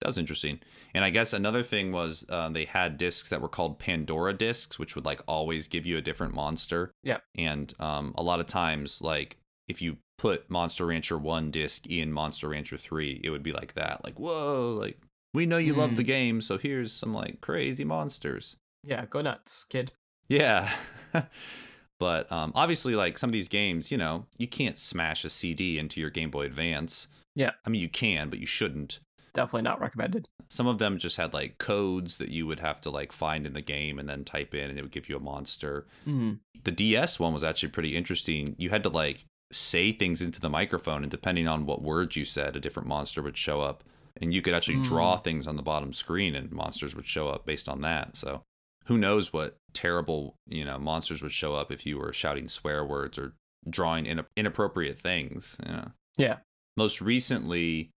That 0.00 0.08
was 0.08 0.18
interesting. 0.18 0.60
And 0.94 1.04
I 1.04 1.10
guess 1.10 1.32
another 1.32 1.62
thing 1.62 1.90
was 1.92 2.26
uh, 2.28 2.48
they 2.50 2.66
had 2.66 2.98
discs 2.98 3.28
that 3.30 3.40
were 3.40 3.48
called 3.48 3.78
Pandora 3.78 4.34
discs, 4.34 4.78
which 4.78 4.94
would 4.94 5.06
like 5.06 5.20
always 5.26 5.68
give 5.68 5.86
you 5.86 5.96
a 5.96 6.02
different 6.02 6.34
monster. 6.34 6.90
Yeah. 7.02 7.18
And 7.34 7.72
um, 7.78 8.14
a 8.16 8.22
lot 8.22 8.40
of 8.40 8.46
times, 8.46 9.00
like 9.00 9.38
if 9.68 9.82
you 9.82 9.98
put 10.18 10.48
Monster 10.50 10.86
Rancher 10.86 11.18
1 11.18 11.50
disc 11.50 11.86
in 11.86 12.12
Monster 12.12 12.48
Rancher 12.48 12.76
3, 12.76 13.20
it 13.24 13.30
would 13.30 13.42
be 13.42 13.52
like 13.52 13.74
that. 13.74 14.02
Like, 14.04 14.18
whoa, 14.18 14.76
like 14.78 14.98
we 15.34 15.44
know 15.46 15.58
you 15.58 15.74
love 15.74 15.90
Hmm. 15.90 15.96
the 15.96 16.02
game, 16.02 16.40
so 16.40 16.56
here's 16.58 16.92
some 16.92 17.12
like 17.12 17.40
crazy 17.40 17.84
monsters. 17.84 18.56
Yeah, 18.84 19.04
go 19.06 19.20
nuts, 19.20 19.64
kid. 19.64 19.92
Yeah. 20.28 20.70
but 21.98 22.30
um, 22.30 22.52
obviously, 22.54 22.94
like 22.94 23.18
some 23.18 23.28
of 23.30 23.32
these 23.32 23.48
games, 23.48 23.90
you 23.90 23.98
know, 23.98 24.26
you 24.38 24.46
can't 24.46 24.78
smash 24.78 25.24
a 25.24 25.30
CD 25.30 25.78
into 25.78 26.00
your 26.00 26.10
Game 26.10 26.30
Boy 26.30 26.44
Advance. 26.46 27.08
Yeah. 27.34 27.52
I 27.66 27.70
mean, 27.70 27.80
you 27.80 27.88
can, 27.88 28.30
but 28.30 28.38
you 28.38 28.46
shouldn't. 28.46 29.00
Definitely 29.34 29.62
not 29.62 29.80
recommended. 29.80 30.26
Some 30.48 30.66
of 30.66 30.78
them 30.78 30.96
just 30.98 31.16
had 31.18 31.34
like 31.34 31.58
codes 31.58 32.16
that 32.18 32.30
you 32.30 32.46
would 32.46 32.60
have 32.60 32.80
to 32.82 32.90
like 32.90 33.12
find 33.12 33.46
in 33.46 33.52
the 33.52 33.60
game 33.60 33.98
and 33.98 34.08
then 34.08 34.24
type 34.24 34.54
in, 34.54 34.70
and 34.70 34.78
it 34.78 34.82
would 34.82 34.90
give 34.92 35.08
you 35.08 35.16
a 35.16 35.20
monster. 35.20 35.86
Mm. 36.06 36.38
The 36.64 36.70
DS 36.72 37.20
one 37.20 37.32
was 37.34 37.44
actually 37.44 37.68
pretty 37.70 37.94
interesting. 37.96 38.54
You 38.58 38.70
had 38.70 38.82
to 38.84 38.88
like 38.88 39.24
say 39.52 39.92
things 39.92 40.20
into 40.22 40.40
the 40.40 40.50
microphone, 40.50 41.02
and 41.02 41.10
depending 41.10 41.46
on 41.46 41.66
what 41.66 41.82
words 41.82 42.16
you 42.16 42.24
said, 42.24 42.56
a 42.56 42.60
different 42.60 42.88
monster 42.88 43.22
would 43.22 43.36
show 43.36 43.60
up. 43.60 43.84
And 44.20 44.32
you 44.32 44.40
could 44.40 44.54
actually 44.54 44.76
hmm. 44.76 44.82
draw 44.82 45.16
things 45.16 45.46
on 45.46 45.56
the 45.56 45.62
bottom 45.62 45.92
screen, 45.92 46.34
and 46.34 46.50
monsters 46.50 46.94
would 46.96 47.06
show 47.06 47.28
up 47.28 47.44
based 47.44 47.68
on 47.68 47.82
that. 47.82 48.16
So 48.16 48.42
who 48.86 48.96
knows 48.96 49.32
what 49.32 49.56
terrible 49.72 50.36
you 50.46 50.64
know 50.64 50.78
monsters 50.78 51.22
would 51.22 51.32
show 51.32 51.54
up 51.54 51.70
if 51.70 51.84
you 51.84 51.98
were 51.98 52.12
shouting 52.12 52.48
swear 52.48 52.84
words 52.84 53.18
or 53.18 53.34
drawing 53.68 54.06
in- 54.06 54.24
inappropriate 54.36 54.98
things. 54.98 55.56
You 55.66 55.72
know. 55.72 55.90
Yeah. 56.16 56.36
Most 56.76 57.00
recently, 57.00 57.90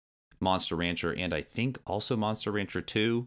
Monster 0.40 0.76
Rancher 0.76 1.12
and 1.12 1.34
I 1.34 1.42
think 1.42 1.78
also 1.86 2.16
Monster 2.16 2.52
Rancher 2.52 2.80
2 2.80 3.26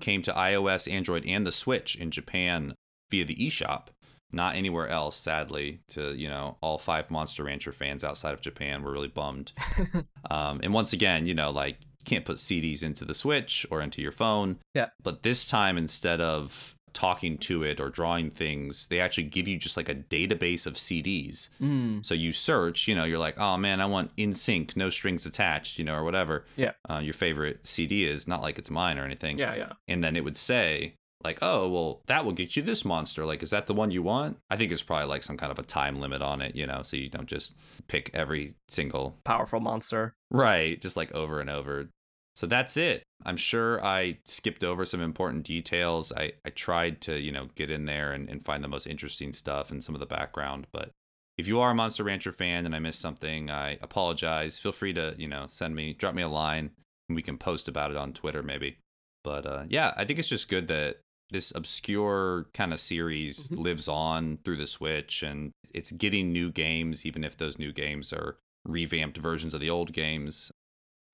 came 0.00 0.22
to 0.22 0.32
iOS, 0.32 0.90
Android, 0.90 1.24
and 1.26 1.46
the 1.46 1.52
Switch 1.52 1.96
in 1.96 2.10
Japan 2.10 2.74
via 3.10 3.24
the 3.24 3.36
eShop. 3.36 3.88
Not 4.32 4.56
anywhere 4.56 4.88
else, 4.88 5.16
sadly. 5.16 5.80
To 5.88 6.14
you 6.14 6.28
know, 6.28 6.56
all 6.60 6.78
five 6.78 7.10
Monster 7.10 7.44
Rancher 7.44 7.72
fans 7.72 8.04
outside 8.04 8.34
of 8.34 8.40
Japan 8.40 8.82
were 8.82 8.92
really 8.92 9.08
bummed. 9.08 9.52
um, 10.30 10.60
and 10.62 10.72
once 10.72 10.92
again, 10.92 11.26
you 11.26 11.34
know, 11.34 11.50
like 11.50 11.78
you 11.80 12.04
can't 12.04 12.24
put 12.24 12.36
CDs 12.36 12.82
into 12.82 13.04
the 13.04 13.14
Switch 13.14 13.66
or 13.70 13.80
into 13.80 14.02
your 14.02 14.12
phone. 14.12 14.58
Yeah. 14.74 14.88
But 15.02 15.22
this 15.22 15.46
time, 15.46 15.76
instead 15.76 16.20
of 16.20 16.74
talking 16.92 17.38
to 17.38 17.62
it 17.62 17.80
or 17.80 17.88
drawing 17.88 18.30
things, 18.30 18.86
they 18.88 19.00
actually 19.00 19.24
give 19.24 19.46
you 19.46 19.56
just 19.56 19.76
like 19.76 19.88
a 19.88 19.94
database 19.94 20.66
of 20.66 20.74
CDs. 20.74 21.48
Mm. 21.60 22.04
So 22.04 22.14
you 22.14 22.32
search, 22.32 22.88
you 22.88 22.94
know, 22.94 23.04
you're 23.04 23.18
like, 23.18 23.38
oh 23.38 23.56
man, 23.56 23.80
I 23.80 23.86
want 23.86 24.14
NSYNC, 24.16 24.76
no 24.76 24.90
strings 24.90 25.26
attached, 25.26 25.78
you 25.78 25.84
know, 25.84 25.94
or 25.94 26.04
whatever. 26.04 26.44
Yeah. 26.56 26.72
Uh, 26.88 26.98
your 26.98 27.14
favorite 27.14 27.66
CD 27.66 28.04
is 28.04 28.26
not 28.26 28.42
like 28.42 28.58
it's 28.58 28.70
mine 28.70 28.98
or 28.98 29.04
anything. 29.04 29.38
Yeah, 29.38 29.54
yeah. 29.54 29.72
And 29.88 30.02
then 30.02 30.16
it 30.16 30.24
would 30.24 30.36
say, 30.36 30.94
like, 31.22 31.38
oh, 31.42 31.68
well, 31.68 32.02
that 32.06 32.24
will 32.24 32.32
get 32.32 32.56
you 32.56 32.62
this 32.62 32.84
monster. 32.84 33.26
Like, 33.26 33.42
is 33.42 33.50
that 33.50 33.66
the 33.66 33.74
one 33.74 33.90
you 33.90 34.02
want? 34.02 34.38
I 34.48 34.56
think 34.56 34.72
it's 34.72 34.82
probably 34.82 35.06
like 35.06 35.22
some 35.22 35.36
kind 35.36 35.52
of 35.52 35.58
a 35.58 35.62
time 35.62 36.00
limit 36.00 36.22
on 36.22 36.40
it, 36.40 36.56
you 36.56 36.66
know, 36.66 36.82
so 36.82 36.96
you 36.96 37.10
don't 37.10 37.28
just 37.28 37.54
pick 37.88 38.10
every 38.14 38.54
single 38.68 39.16
Powerful 39.24 39.60
monster. 39.60 40.14
Right, 40.30 40.80
just 40.80 40.96
like 40.96 41.12
over 41.12 41.40
and 41.40 41.50
over. 41.50 41.90
So 42.34 42.46
that's 42.46 42.76
it. 42.76 43.02
I'm 43.26 43.36
sure 43.36 43.84
I 43.84 44.18
skipped 44.24 44.64
over 44.64 44.86
some 44.86 45.02
important 45.02 45.44
details. 45.44 46.12
I, 46.16 46.32
I 46.44 46.50
tried 46.50 47.02
to, 47.02 47.18
you 47.18 47.32
know, 47.32 47.48
get 47.54 47.70
in 47.70 47.84
there 47.84 48.12
and, 48.12 48.30
and 48.30 48.42
find 48.44 48.64
the 48.64 48.68
most 48.68 48.86
interesting 48.86 49.32
stuff 49.32 49.70
and 49.70 49.84
some 49.84 49.94
of 49.94 50.00
the 50.00 50.06
background. 50.06 50.66
But 50.72 50.90
if 51.36 51.46
you 51.46 51.60
are 51.60 51.72
a 51.72 51.74
Monster 51.74 52.04
Rancher 52.04 52.32
fan 52.32 52.64
and 52.64 52.74
I 52.74 52.78
missed 52.78 53.00
something, 53.00 53.50
I 53.50 53.78
apologize. 53.82 54.58
Feel 54.58 54.72
free 54.72 54.94
to, 54.94 55.14
you 55.18 55.28
know, 55.28 55.46
send 55.48 55.74
me, 55.74 55.92
drop 55.92 56.14
me 56.14 56.22
a 56.22 56.28
line 56.28 56.70
and 57.08 57.16
we 57.16 57.22
can 57.22 57.36
post 57.36 57.68
about 57.68 57.90
it 57.90 57.96
on 57.96 58.14
Twitter 58.14 58.42
maybe. 58.42 58.78
But 59.22 59.44
uh, 59.44 59.64
yeah, 59.68 59.92
I 59.96 60.04
think 60.04 60.18
it's 60.18 60.28
just 60.28 60.48
good 60.48 60.68
that 60.68 61.00
this 61.30 61.52
obscure 61.54 62.46
kind 62.54 62.72
of 62.72 62.80
series 62.80 63.48
Mhm. 63.48 63.58
lives 63.58 63.88
on 63.88 64.38
through 64.44 64.56
the 64.56 64.66
Switch 64.66 65.22
and 65.22 65.52
it's 65.72 65.92
getting 65.92 66.32
new 66.32 66.50
games, 66.50 67.06
even 67.06 67.24
if 67.24 67.36
those 67.36 67.58
new 67.58 67.72
games 67.72 68.12
are 68.12 68.38
revamped 68.64 69.16
versions 69.18 69.54
of 69.54 69.60
the 69.60 69.70
old 69.70 69.92
games. 69.92 70.50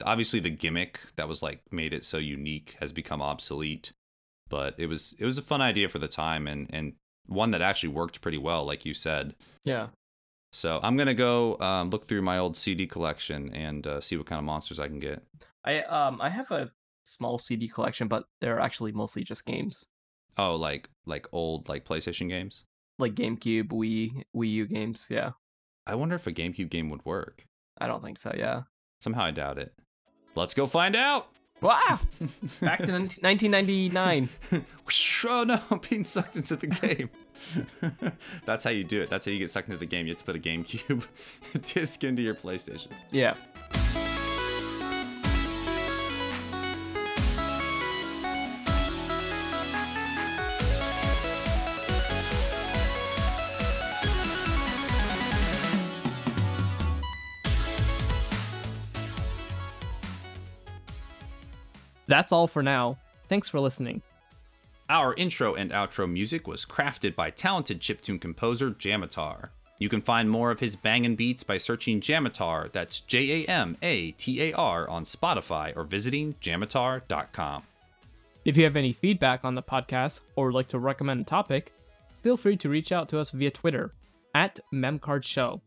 Obviously, 0.02 0.40
the 0.40 0.50
gimmick 0.50 1.00
that 1.16 1.28
was 1.28 1.42
like 1.42 1.60
made 1.72 1.92
it 1.92 2.04
so 2.04 2.18
unique 2.18 2.76
has 2.80 2.92
become 2.92 3.22
obsolete, 3.22 3.92
but 4.48 4.74
it 4.78 4.86
was 4.86 5.14
it 5.18 5.24
was 5.24 5.38
a 5.38 5.42
fun 5.42 5.60
idea 5.62 5.88
for 5.88 5.98
the 5.98 6.08
time 6.08 6.46
and 6.46 6.66
and 6.72 6.94
one 7.26 7.50
that 7.50 7.62
actually 7.62 7.88
worked 7.88 8.20
pretty 8.20 8.38
well, 8.38 8.64
like 8.64 8.84
you 8.84 8.94
said. 8.94 9.34
Yeah. 9.64 9.88
So 10.52 10.80
I'm 10.82 10.96
gonna 10.96 11.14
go 11.14 11.58
um, 11.60 11.90
look 11.90 12.06
through 12.06 12.22
my 12.22 12.38
old 12.38 12.56
CD 12.56 12.86
collection 12.86 13.52
and 13.54 13.86
uh, 13.86 14.00
see 14.00 14.16
what 14.16 14.26
kind 14.26 14.38
of 14.38 14.44
monsters 14.44 14.78
I 14.78 14.88
can 14.88 15.00
get. 15.00 15.22
I 15.64 15.80
um 15.82 16.20
I 16.20 16.28
have 16.30 16.50
a 16.50 16.72
small 17.04 17.38
CD 17.38 17.68
collection, 17.68 18.08
but 18.08 18.26
they're 18.40 18.60
actually 18.60 18.92
mostly 18.92 19.22
just 19.24 19.44
games. 19.46 19.86
Oh, 20.36 20.54
like 20.54 20.88
like 21.06 21.26
old 21.32 21.68
like 21.68 21.84
PlayStation 21.84 22.28
games. 22.28 22.64
Like 22.98 23.14
GameCube, 23.14 23.68
Wii, 23.68 24.24
Wii 24.34 24.50
U 24.50 24.66
games. 24.66 25.08
Yeah. 25.10 25.32
I 25.86 25.94
wonder 25.94 26.16
if 26.16 26.26
a 26.26 26.32
GameCube 26.32 26.70
game 26.70 26.90
would 26.90 27.04
work. 27.04 27.46
I 27.78 27.86
don't 27.86 28.02
think 28.02 28.18
so. 28.18 28.34
Yeah. 28.36 28.62
Somehow 29.00 29.24
I 29.24 29.30
doubt 29.30 29.58
it. 29.58 29.72
Let's 30.34 30.54
go 30.54 30.66
find 30.66 30.96
out. 30.96 31.28
Wow. 31.60 31.98
Back 32.60 32.80
to 32.84 32.92
1999. 32.92 34.28
oh 35.28 35.44
no, 35.44 35.60
I'm 35.70 35.80
being 35.88 36.04
sucked 36.04 36.36
into 36.36 36.56
the 36.56 36.66
game. 36.66 37.10
That's 38.44 38.64
how 38.64 38.70
you 38.70 38.84
do 38.84 39.00
it. 39.02 39.10
That's 39.10 39.24
how 39.24 39.30
you 39.30 39.38
get 39.38 39.50
sucked 39.50 39.68
into 39.68 39.78
the 39.78 39.86
game. 39.86 40.06
You 40.06 40.12
have 40.12 40.18
to 40.18 40.24
put 40.24 40.36
a 40.36 40.38
GameCube 40.38 41.06
disc 41.74 42.04
into 42.04 42.22
your 42.22 42.34
PlayStation. 42.34 42.88
Yeah. 43.10 43.34
That's 62.06 62.32
all 62.32 62.46
for 62.46 62.62
now. 62.62 62.98
Thanks 63.28 63.48
for 63.48 63.60
listening. 63.60 64.02
Our 64.88 65.14
intro 65.14 65.54
and 65.54 65.72
outro 65.72 66.10
music 66.10 66.46
was 66.46 66.64
crafted 66.64 67.16
by 67.16 67.30
talented 67.30 67.80
chiptune 67.80 68.20
composer 68.20 68.70
Jamatar. 68.70 69.48
You 69.78 69.88
can 69.88 70.00
find 70.00 70.30
more 70.30 70.50
of 70.50 70.60
his 70.60 70.76
bangin' 70.76 71.16
beats 71.16 71.42
by 71.42 71.58
searching 71.58 72.00
Jamatar, 72.00 72.72
that's 72.72 73.00
J 73.00 73.44
A 73.44 73.48
M 73.48 73.76
A 73.82 74.12
T 74.12 74.40
A 74.42 74.52
R, 74.52 74.88
on 74.88 75.04
Spotify 75.04 75.76
or 75.76 75.84
visiting 75.84 76.34
jamatar.com. 76.40 77.64
If 78.44 78.56
you 78.56 78.64
have 78.64 78.76
any 78.76 78.92
feedback 78.92 79.44
on 79.44 79.56
the 79.56 79.62
podcast 79.62 80.20
or 80.36 80.46
would 80.46 80.54
like 80.54 80.68
to 80.68 80.78
recommend 80.78 81.20
a 81.20 81.24
topic, 81.24 81.72
feel 82.22 82.36
free 82.36 82.56
to 82.58 82.68
reach 82.68 82.92
out 82.92 83.08
to 83.08 83.18
us 83.18 83.32
via 83.32 83.50
Twitter 83.50 83.92
at 84.34 84.60
memcardshow, 84.72 85.60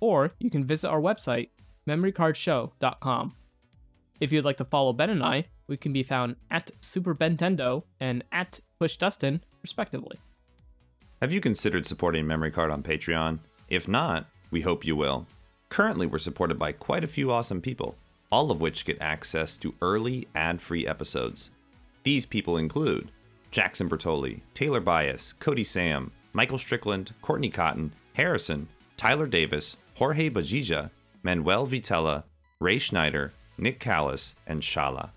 or 0.00 0.32
you 0.40 0.50
can 0.50 0.64
visit 0.64 0.88
our 0.88 1.00
website, 1.00 1.50
memorycardshow.com. 1.86 3.34
If 4.20 4.32
you'd 4.32 4.44
like 4.44 4.56
to 4.58 4.64
follow 4.64 4.92
Ben 4.92 5.10
and 5.10 5.22
I, 5.22 5.46
we 5.68 5.76
can 5.76 5.92
be 5.92 6.02
found 6.02 6.36
at 6.50 6.70
Super 6.80 7.14
Bentendo 7.14 7.82
and 8.00 8.24
at 8.32 8.60
PushDustin, 8.80 9.40
respectively. 9.62 10.18
Have 11.20 11.32
you 11.32 11.40
considered 11.40 11.86
supporting 11.86 12.26
Memory 12.26 12.50
Card 12.50 12.70
on 12.70 12.82
Patreon? 12.82 13.38
If 13.68 13.88
not, 13.88 14.26
we 14.50 14.60
hope 14.60 14.86
you 14.86 14.96
will. 14.96 15.26
Currently, 15.68 16.06
we're 16.06 16.18
supported 16.18 16.58
by 16.58 16.72
quite 16.72 17.04
a 17.04 17.08
few 17.08 17.30
awesome 17.32 17.60
people. 17.60 17.96
all 18.32 18.50
of 18.50 18.60
which 18.60 18.84
get 18.84 19.00
access 19.00 19.56
to 19.58 19.74
early 19.80 20.26
ad 20.34 20.60
free 20.60 20.86
episodes. 20.86 21.50
These 22.02 22.26
people 22.26 22.56
include 22.56 23.10
Jackson 23.50 23.88
Bertoli, 23.88 24.40
Taylor 24.54 24.80
Bias, 24.80 25.32
Cody 25.34 25.64
Sam, 25.64 26.10
Michael 26.32 26.58
Strickland, 26.58 27.12
Courtney 27.22 27.48
Cotton, 27.48 27.92
Harrison, 28.14 28.68
Tyler 28.96 29.26
Davis, 29.26 29.76
Jorge 29.94 30.28
Bajija, 30.30 30.90
Manuel 31.22 31.66
Vitella, 31.66 32.24
Ray 32.60 32.78
Schneider, 32.78 33.32
Nick 33.58 33.80
Callis, 33.80 34.34
and 34.46 34.62
Shala. 34.62 35.10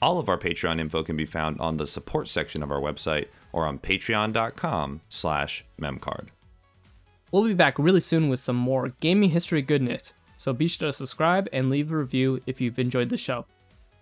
All 0.00 0.18
of 0.18 0.28
our 0.28 0.38
Patreon 0.38 0.80
info 0.80 1.02
can 1.02 1.16
be 1.16 1.26
found 1.26 1.60
on 1.60 1.74
the 1.74 1.86
support 1.86 2.28
section 2.28 2.62
of 2.62 2.70
our 2.70 2.80
website 2.80 3.26
or 3.52 3.66
on 3.66 3.78
patreon.com 3.78 5.00
slash 5.08 5.64
memcard. 5.80 6.28
We'll 7.32 7.44
be 7.44 7.54
back 7.54 7.78
really 7.78 8.00
soon 8.00 8.28
with 8.28 8.40
some 8.40 8.56
more 8.56 8.92
gaming 9.00 9.30
history 9.30 9.60
goodness, 9.60 10.14
so 10.36 10.52
be 10.52 10.68
sure 10.68 10.88
to 10.88 10.92
subscribe 10.92 11.48
and 11.52 11.68
leave 11.68 11.92
a 11.92 11.96
review 11.96 12.40
if 12.46 12.60
you've 12.60 12.78
enjoyed 12.78 13.08
the 13.10 13.16
show. 13.16 13.44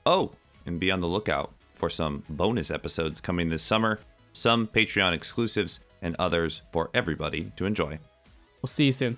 Oh, 0.05 0.33
and 0.67 0.79
be 0.79 0.91
on 0.91 1.01
the 1.01 1.09
lookout 1.09 1.53
for 1.75 1.91
some 1.91 2.23
bonus 2.29 2.71
episodes 2.71 3.21
coming 3.21 3.49
this 3.49 3.62
summer, 3.62 4.01
some 4.33 4.67
Patreon 4.67 5.12
exclusives, 5.12 5.81
and 6.03 6.14
others 6.19 6.62
for 6.73 6.91
everybody 6.95 7.51
to 7.57 7.64
enjoy. 7.64 7.99
We'll 8.62 8.69
see 8.69 8.85
you 8.85 8.93
soon. 8.93 9.17